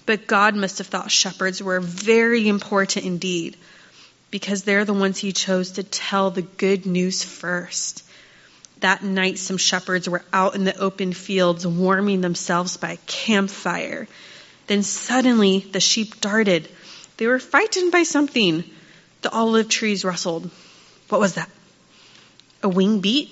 But 0.05 0.27
God 0.27 0.55
must 0.55 0.77
have 0.77 0.87
thought 0.87 1.11
shepherds 1.11 1.61
were 1.61 1.79
very 1.79 2.47
important 2.47 3.05
indeed, 3.05 3.57
because 4.29 4.63
they're 4.63 4.85
the 4.85 4.93
ones 4.93 5.17
He 5.17 5.31
chose 5.31 5.71
to 5.71 5.83
tell 5.83 6.29
the 6.29 6.43
good 6.43 6.85
news 6.85 7.23
first. 7.23 8.03
That 8.81 9.03
night, 9.03 9.39
some 9.39 9.57
shepherds 9.57 10.07
were 10.07 10.23
out 10.33 10.55
in 10.55 10.63
the 10.63 10.77
open 10.77 11.13
fields 11.13 11.65
warming 11.65 12.21
themselves 12.21 12.77
by 12.77 12.91
a 12.91 12.97
campfire. 13.07 14.07
Then 14.67 14.83
suddenly 14.83 15.59
the 15.59 15.79
sheep 15.79 16.21
darted. 16.21 16.67
They 17.17 17.27
were 17.27 17.39
frightened 17.39 17.91
by 17.91 18.03
something. 18.03 18.63
The 19.21 19.31
olive 19.31 19.69
trees 19.69 20.03
rustled. 20.03 20.49
What 21.09 21.21
was 21.21 21.35
that? 21.35 21.49
A 22.61 22.69
wing 22.69 22.99
beat? 22.99 23.29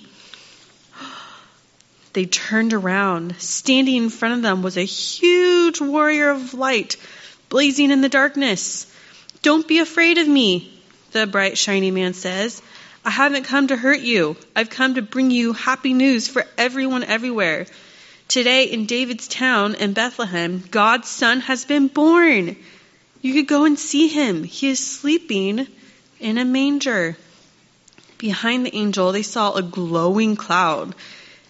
They 2.13 2.25
turned 2.25 2.73
around. 2.73 3.35
Standing 3.39 3.95
in 4.03 4.09
front 4.09 4.35
of 4.35 4.41
them 4.43 4.61
was 4.61 4.77
a 4.77 4.85
huge 5.63 5.79
warrior 5.79 6.29
of 6.29 6.53
light, 6.53 6.97
blazing 7.47 7.89
in 7.89 8.01
the 8.01 8.09
darkness. 8.09 8.85
Don't 9.43 9.65
be 9.65 9.79
afraid 9.79 10.17
of 10.17 10.27
me, 10.27 10.77
the 11.13 11.25
bright, 11.25 11.57
shiny 11.57 11.89
man 11.89 12.13
says. 12.13 12.61
I 13.05 13.09
haven't 13.09 13.45
come 13.45 13.67
to 13.67 13.77
hurt 13.77 14.01
you. 14.01 14.35
I've 14.57 14.69
come 14.69 14.95
to 14.95 15.01
bring 15.01 15.31
you 15.31 15.53
happy 15.53 15.93
news 15.93 16.27
for 16.27 16.45
everyone 16.57 17.03
everywhere. 17.03 17.65
Today 18.27 18.65
in 18.65 18.87
David's 18.87 19.29
town 19.29 19.75
in 19.75 19.93
Bethlehem, 19.93 20.63
God's 20.69 21.07
son 21.07 21.39
has 21.41 21.63
been 21.63 21.87
born. 21.87 22.57
You 23.21 23.33
could 23.33 23.47
go 23.47 23.63
and 23.63 23.79
see 23.79 24.09
him. 24.09 24.43
He 24.43 24.67
is 24.67 24.85
sleeping 24.85 25.67
in 26.19 26.37
a 26.37 26.43
manger. 26.43 27.15
Behind 28.17 28.65
the 28.65 28.75
angel, 28.75 29.13
they 29.13 29.23
saw 29.23 29.53
a 29.53 29.61
glowing 29.61 30.35
cloud. 30.35 30.93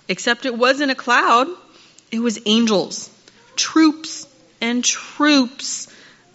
Except 0.08 0.46
it 0.46 0.56
wasn't 0.56 0.92
a 0.92 0.96
cloud, 0.96 1.48
it 2.12 2.20
was 2.20 2.40
angels. 2.46 3.10
Troops 3.56 4.28
and 4.62 4.84
troops 4.84 5.88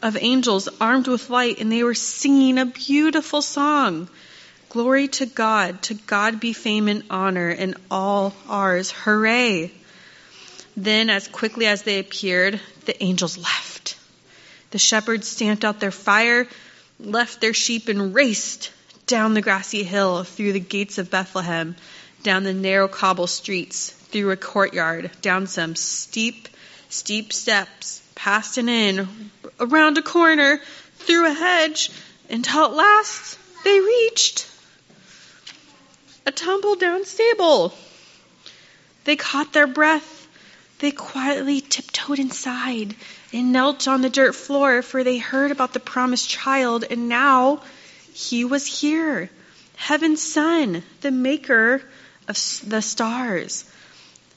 of 0.02 0.16
angels 0.20 0.68
armed 0.81 1.09
with 1.09 1.31
light, 1.31 1.59
and 1.61 1.72
they 1.72 1.83
were 1.83 1.94
singing 1.94 2.59
a 2.59 2.66
beautiful 2.66 3.42
song. 3.42 4.09
Glory 4.68 5.09
to 5.09 5.26
God. 5.26 5.83
To 5.83 5.94
God 5.94 6.40
be 6.40 6.52
fame 6.52 6.88
and 6.88 7.02
honor, 7.11 7.48
and 7.48 7.76
all 7.90 8.35
ours. 8.48 8.90
Hooray. 8.90 9.72
Then, 10.76 11.11
as 11.11 11.26
quickly 11.26 11.66
as 11.66 11.83
they 11.83 11.98
appeared, 11.98 12.61
the 12.85 13.02
angels 13.02 13.37
left. 13.37 13.96
The 14.70 14.78
shepherds 14.78 15.26
stamped 15.26 15.64
out 15.64 15.81
their 15.81 15.90
fire, 15.90 16.46
left 17.00 17.40
their 17.40 17.54
sheep, 17.54 17.88
and 17.88 18.14
raced 18.14 18.70
down 19.07 19.35
the 19.35 19.40
grassy 19.40 19.83
hill 19.83 20.22
through 20.24 20.52
the 20.52 20.61
gates 20.61 20.98
of 20.98 21.11
Bethlehem, 21.11 21.74
down 22.22 22.44
the 22.44 22.52
narrow 22.52 22.88
cobble 22.88 23.26
streets, 23.26 23.90
through 23.90 24.31
a 24.31 24.37
courtyard, 24.37 25.11
down 25.22 25.46
some 25.46 25.74
steep, 25.74 26.48
steep 26.88 27.33
steps, 27.33 28.03
past 28.14 28.59
an 28.59 28.68
inn, 28.68 29.31
around 29.61 29.98
a 29.98 30.03
corner, 30.03 30.61
through 30.96 31.27
a 31.27 31.33
hedge, 31.33 31.90
until 32.31 32.64
at 32.64 32.74
last 32.74 33.38
they 33.64 33.81
reached 33.81 34.46
a 36.27 36.33
tumble 36.33 36.77
down 36.77 37.05
stable. 37.05 37.72
They 39.05 39.16
caught 39.16 39.53
their 39.53 39.66
breath. 39.66 40.27
They 40.81 40.90
quietly 40.90 41.61
tiptoed 41.61 42.18
inside 42.18 42.94
and 43.33 43.53
knelt 43.53 43.88
on 43.88 44.03
the 44.03 44.11
dirt 44.11 44.35
floor, 44.35 44.83
for 44.83 45.03
they 45.03 45.18
heard 45.18 45.51
about 45.51 45.72
the 45.72 45.81
promised 45.81 46.29
child, 46.29 46.85
and 46.88 47.09
now 47.09 47.62
he 48.12 48.44
was 48.44 48.66
here. 48.66 49.31
Heaven's 49.77 50.22
son, 50.22 50.83
the 51.01 51.11
maker 51.11 51.83
of 52.29 52.37
the 52.66 52.83
stars. 52.83 53.64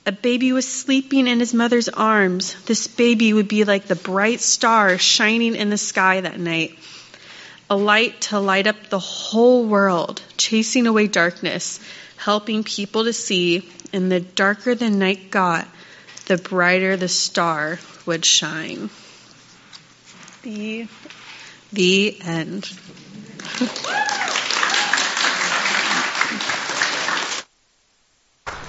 A 0.06 0.12
baby 0.12 0.52
was 0.52 0.68
sleeping 0.68 1.28
in 1.28 1.40
his 1.40 1.54
mother's 1.54 1.90
arms. 1.90 2.56
This 2.64 2.88
baby 2.88 3.34
would 3.34 3.48
be 3.48 3.64
like 3.64 3.86
the 3.86 3.96
bright 3.96 4.40
star 4.42 4.98
shining 4.98 5.56
in 5.56 5.70
the 5.70 5.78
sky 5.78 6.22
that 6.22 6.40
night 6.40 6.78
a 7.72 7.76
light 7.78 8.20
to 8.20 8.38
light 8.38 8.68
up 8.68 8.90
the 8.90 9.00
whole 9.00 9.66
world, 9.66 10.22
chasing 10.36 10.88
away 10.88 11.08
darkness, 11.08 11.80
helping 12.18 12.66
people 12.66 13.06
to 13.06 13.14
see. 13.14 13.66
And 13.94 14.12
the 14.12 14.20
darker 14.20 14.76
the 14.76 14.90
night 14.90 15.32
got, 15.32 15.66
the 16.26 16.38
brighter 16.38 16.98
the 16.98 17.08
star 17.08 17.80
would 18.06 18.26
shine. 18.26 18.90
The, 20.42 20.90
the 21.72 22.18
end. 22.22 22.70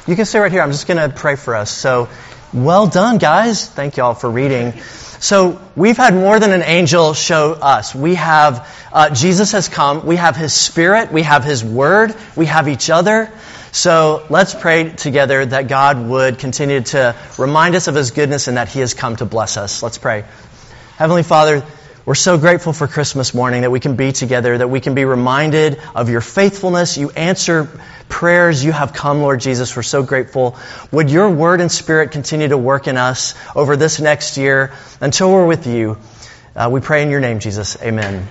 You 0.06 0.16
can 0.16 0.24
stay 0.24 0.40
right 0.40 0.50
here. 0.50 0.62
I'm 0.62 0.72
just 0.72 0.88
going 0.88 0.98
to 0.98 1.14
pray 1.14 1.36
for 1.36 1.54
us. 1.54 1.70
So, 1.70 2.08
well 2.52 2.88
done, 2.88 3.18
guys. 3.18 3.68
Thank 3.68 3.96
you 3.96 4.02
all 4.02 4.14
for 4.14 4.28
reading. 4.28 4.80
So 5.20 5.60
we've 5.76 5.96
had 5.96 6.12
more 6.12 6.40
than 6.40 6.50
an 6.50 6.62
angel 6.62 7.14
show 7.14 7.52
us. 7.52 7.94
We 7.94 8.16
have 8.16 8.68
uh, 8.92 9.14
Jesus 9.14 9.52
has 9.52 9.68
come. 9.68 10.04
We 10.04 10.16
have 10.16 10.34
His 10.34 10.52
Spirit. 10.52 11.12
We 11.12 11.22
have 11.22 11.44
His 11.44 11.64
Word. 11.64 12.16
We 12.34 12.46
have 12.46 12.68
each 12.68 12.90
other. 12.90 13.30
So 13.70 14.26
let's 14.28 14.54
pray 14.54 14.90
together 14.90 15.46
that 15.46 15.68
God 15.68 16.04
would 16.08 16.40
continue 16.40 16.80
to 16.80 17.14
remind 17.38 17.76
us 17.76 17.86
of 17.86 17.94
His 17.94 18.10
goodness 18.10 18.48
and 18.48 18.56
that 18.56 18.68
He 18.68 18.80
has 18.80 18.94
come 18.94 19.14
to 19.16 19.24
bless 19.24 19.56
us. 19.56 19.80
Let's 19.80 19.98
pray. 19.98 20.24
Heavenly 20.96 21.22
Father, 21.22 21.64
we're 22.04 22.14
so 22.16 22.36
grateful 22.36 22.72
for 22.72 22.88
Christmas 22.88 23.32
morning 23.32 23.62
that 23.62 23.70
we 23.70 23.78
can 23.78 23.94
be 23.94 24.10
together, 24.10 24.58
that 24.58 24.68
we 24.68 24.80
can 24.80 24.94
be 24.94 25.04
reminded 25.04 25.80
of 25.94 26.08
your 26.08 26.20
faithfulness. 26.20 26.98
You 26.98 27.10
answer 27.10 27.68
prayers. 28.08 28.64
You 28.64 28.72
have 28.72 28.92
come, 28.92 29.22
Lord 29.22 29.38
Jesus. 29.40 29.76
We're 29.76 29.82
so 29.82 30.02
grateful. 30.02 30.56
Would 30.90 31.10
your 31.10 31.30
word 31.30 31.60
and 31.60 31.70
spirit 31.70 32.10
continue 32.10 32.48
to 32.48 32.58
work 32.58 32.88
in 32.88 32.96
us 32.96 33.34
over 33.54 33.76
this 33.76 34.00
next 34.00 34.36
year 34.36 34.72
until 35.00 35.32
we're 35.32 35.46
with 35.46 35.66
you? 35.66 35.96
Uh, 36.56 36.68
we 36.72 36.80
pray 36.80 37.02
in 37.02 37.10
your 37.10 37.20
name, 37.20 37.38
Jesus. 37.38 37.80
Amen. 37.80 38.26